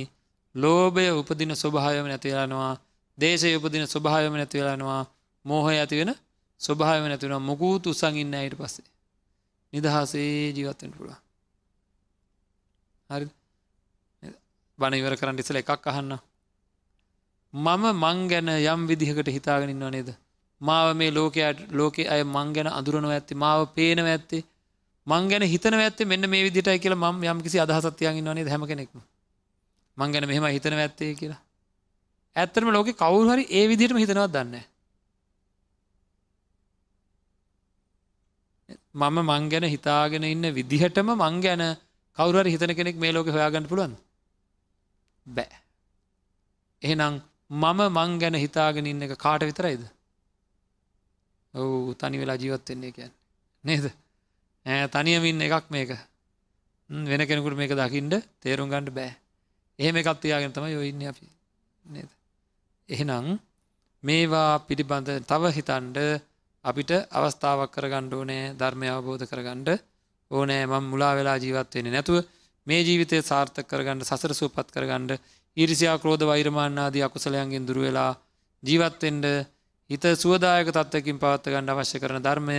ලෝභය 0.54 1.06
උපදින 1.12 1.52
ස්වභාවම 1.54 2.06
නැතිවෙලනවා 2.06 2.72
දේශය 3.18 3.56
උපදින 3.56 3.86
ස්වභාවම 3.86 4.34
නැතිවෙලනවා 4.34 5.02
මෝහය 5.44 5.76
ඇතිවෙන 5.76 6.12
ස්වභාවම 6.60 7.06
නැතිවෙන 7.06 7.42
මොකූත් 7.42 7.84
උසං 7.86 8.14
ඉන්න 8.16 8.34
අයට 8.34 8.56
පස්සේ? 8.56 8.88
නිදහසේ 9.72 10.32
ජීවත්තෙන් 10.50 10.92
පුළුව 10.92 11.31
හරි 13.10 13.26
බණ 14.78 14.94
ඉවර 14.94 15.16
කරන්න 15.16 15.38
ඉසල 15.38 15.56
එකක් 15.56 15.86
අහන්න. 15.86 16.18
මම 17.54 17.84
මං 17.94 18.18
ගැන 18.28 18.48
යම් 18.48 18.86
විදිහකට 18.86 19.28
හිතාගෙන 19.28 19.70
ඉන්නවා 19.70 19.90
නේද? 19.90 20.10
මාව 20.60 20.96
මේ 20.96 21.10
ලෝකයට 21.10 21.60
ලෝක 21.72 21.98
අය 22.06 22.22
මං 22.24 22.52
ගැන 22.52 22.68
අඳුරනව 22.70 23.10
ඇත්ති 23.10 23.34
මාව 23.36 23.68
පේනව 23.72 24.06
ඇත්තේ 24.06 24.42
මං 25.06 25.28
ගැන 25.28 25.44
හිතන 25.44 25.74
ඇත්තේ 25.76 26.06
මෙන්න 26.06 26.28
මේ 26.28 26.42
විදිටයි 26.44 26.78
කියලා 26.78 27.02
මම 27.04 27.24
යම් 27.26 27.40
කිසි 27.40 27.60
අදහසත්යන් 27.60 28.20
වනේ 28.24 28.48
හැම 28.48 28.66
කෙනෙක්ම? 28.66 28.98
මං 29.96 30.12
ගැන 30.12 30.26
මෙහෙම 30.26 30.44
හිතනව 30.48 30.80
ඇත්තේ 30.80 31.14
කියලා. 31.14 31.40
ඇත්තරම 32.36 32.68
ලෝක 32.70 32.92
කවුරු 32.94 33.28
හරි 33.28 33.44
ඒ 33.50 33.64
විදිහටම 33.68 33.98
හිතනවත් 33.98 34.30
දන්න 34.30 34.60
මම 38.94 39.18
මං 39.22 39.48
ගැන 39.48 39.64
හිතාගෙන 39.66 40.24
ඉන්න 40.24 40.46
විදිහටම 40.52 41.08
මං 41.14 41.40
ගැන 41.40 41.62
කවුරහරි 42.18 42.50
හිතන 42.50 42.74
කෙනෙක් 42.74 42.96
මේ 42.96 43.12
ලෝක 43.12 43.28
හොයාගන්න 43.28 43.66
පුළුවන් 43.66 43.94
බෑ. 45.26 45.50
එහෙනම් 46.82 47.20
මම 47.52 47.80
මං 47.88 48.18
ගැන 48.18 48.36
හිතාගෙන 48.36 48.86
ඉන්න 48.86 49.02
එක 49.02 49.16
කාට 49.16 49.42
විතරයිද? 49.42 49.82
ඔවු 51.54 51.94
තනි 51.94 52.18
වෙලා 52.18 52.36
ජීවත්වෙන්නේ 52.36 52.92
කියන් 52.92 53.12
නේද? 53.64 53.86
ඇ 54.66 54.88
තනියමින් 54.88 55.40
එකක් 55.42 55.70
මේක. 55.70 55.90
වෙන 56.90 57.22
කෙනෙකුට 57.22 57.56
මේක 57.56 57.72
දකිින්ට 57.72 58.14
තේරුම් 58.40 58.68
ගණඩ 58.68 58.90
බෑ. 58.90 59.12
එහෙම 59.78 59.96
එකත්තියාගෙන 59.96 60.52
තම 60.52 60.66
යොඉන්න 60.68 61.08
අපි. 61.08 61.26
නේද? 61.84 62.10
එහෙනම් 62.88 63.38
මේවා 64.02 64.52
පිළිබඳ 64.60 65.08
තව 65.22 65.42
හිතන්ඩ 65.50 65.98
අපිට 66.64 66.92
අවස්ථාවක් 67.10 67.70
කරගණ්ඩ 67.70 68.12
ඕනෑ 68.14 68.52
ධර්මය 68.54 68.88
අවබෝධ 68.88 69.24
කරගණ්ඩ 69.26 69.70
ඕනෑ 70.32 70.66
මං 70.66 70.84
මුලා 70.86 71.12
වෙලා 71.14 71.36
ජීවත්වෙන 71.38 71.88
නැතුව 71.90 72.18
මේ 72.66 72.80
ජීවිතය 72.82 73.22
සාර්ථක 73.22 73.66
කරගන්න 73.66 74.04
සසර 74.04 74.32
සූපත් 74.34 74.68
කරගණ්ඩ 74.70 75.18
ඉරිසියා 75.56 75.96
ක්‍රෝධ 75.98 76.24
වෛරමාන්නාදී 76.24 77.02
අකුසලයන්ගෙන් 77.02 77.66
දුරුවෙලා 77.66 78.12
ජීවත්වෙන්ඩ 78.62 79.26
හිත 79.90 80.04
සුවදායක 80.16 80.68
තත්වකින් 80.70 81.18
පවත්ත 81.18 81.46
ගණඩ 81.48 81.72
අවශ්‍ය 81.72 81.98
කරන 81.98 82.20
ධර්මය 82.20 82.58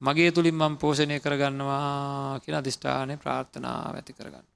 මගේ 0.00 0.30
තුළින් 0.30 0.56
මම් 0.56 0.74
පෝෂණය 0.76 1.16
කරගන්නවා 1.18 2.40
කියෙන 2.40 2.58
අධිෂ්ඨානය 2.58 3.14
ප්‍රාර්ථනා 3.16 3.78
ඇති 3.88 4.12
කරගන්න. 4.12 4.46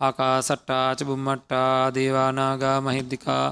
ආකා 0.00 0.36
සට්ටාච 0.42 1.00
බුම්මට්ටා 1.04 1.72
දේවානාගා 1.92 2.78
මහිද්දිකා 2.80 3.46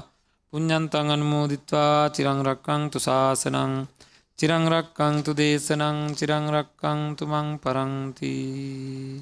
පුඤ්ඥන්තන් 0.53 1.11
අනුමෝදිත්වා 1.11 2.09
චිරංරක්කං 2.09 2.83
තුසාසනං 2.89 3.73
චිරංරක්කං 4.39 5.15
තු 5.25 5.31
දේශනං 5.33 5.99
චිරංරක්කං 6.17 6.99
තුමං 7.17 7.47
පරංතිී 7.57 9.15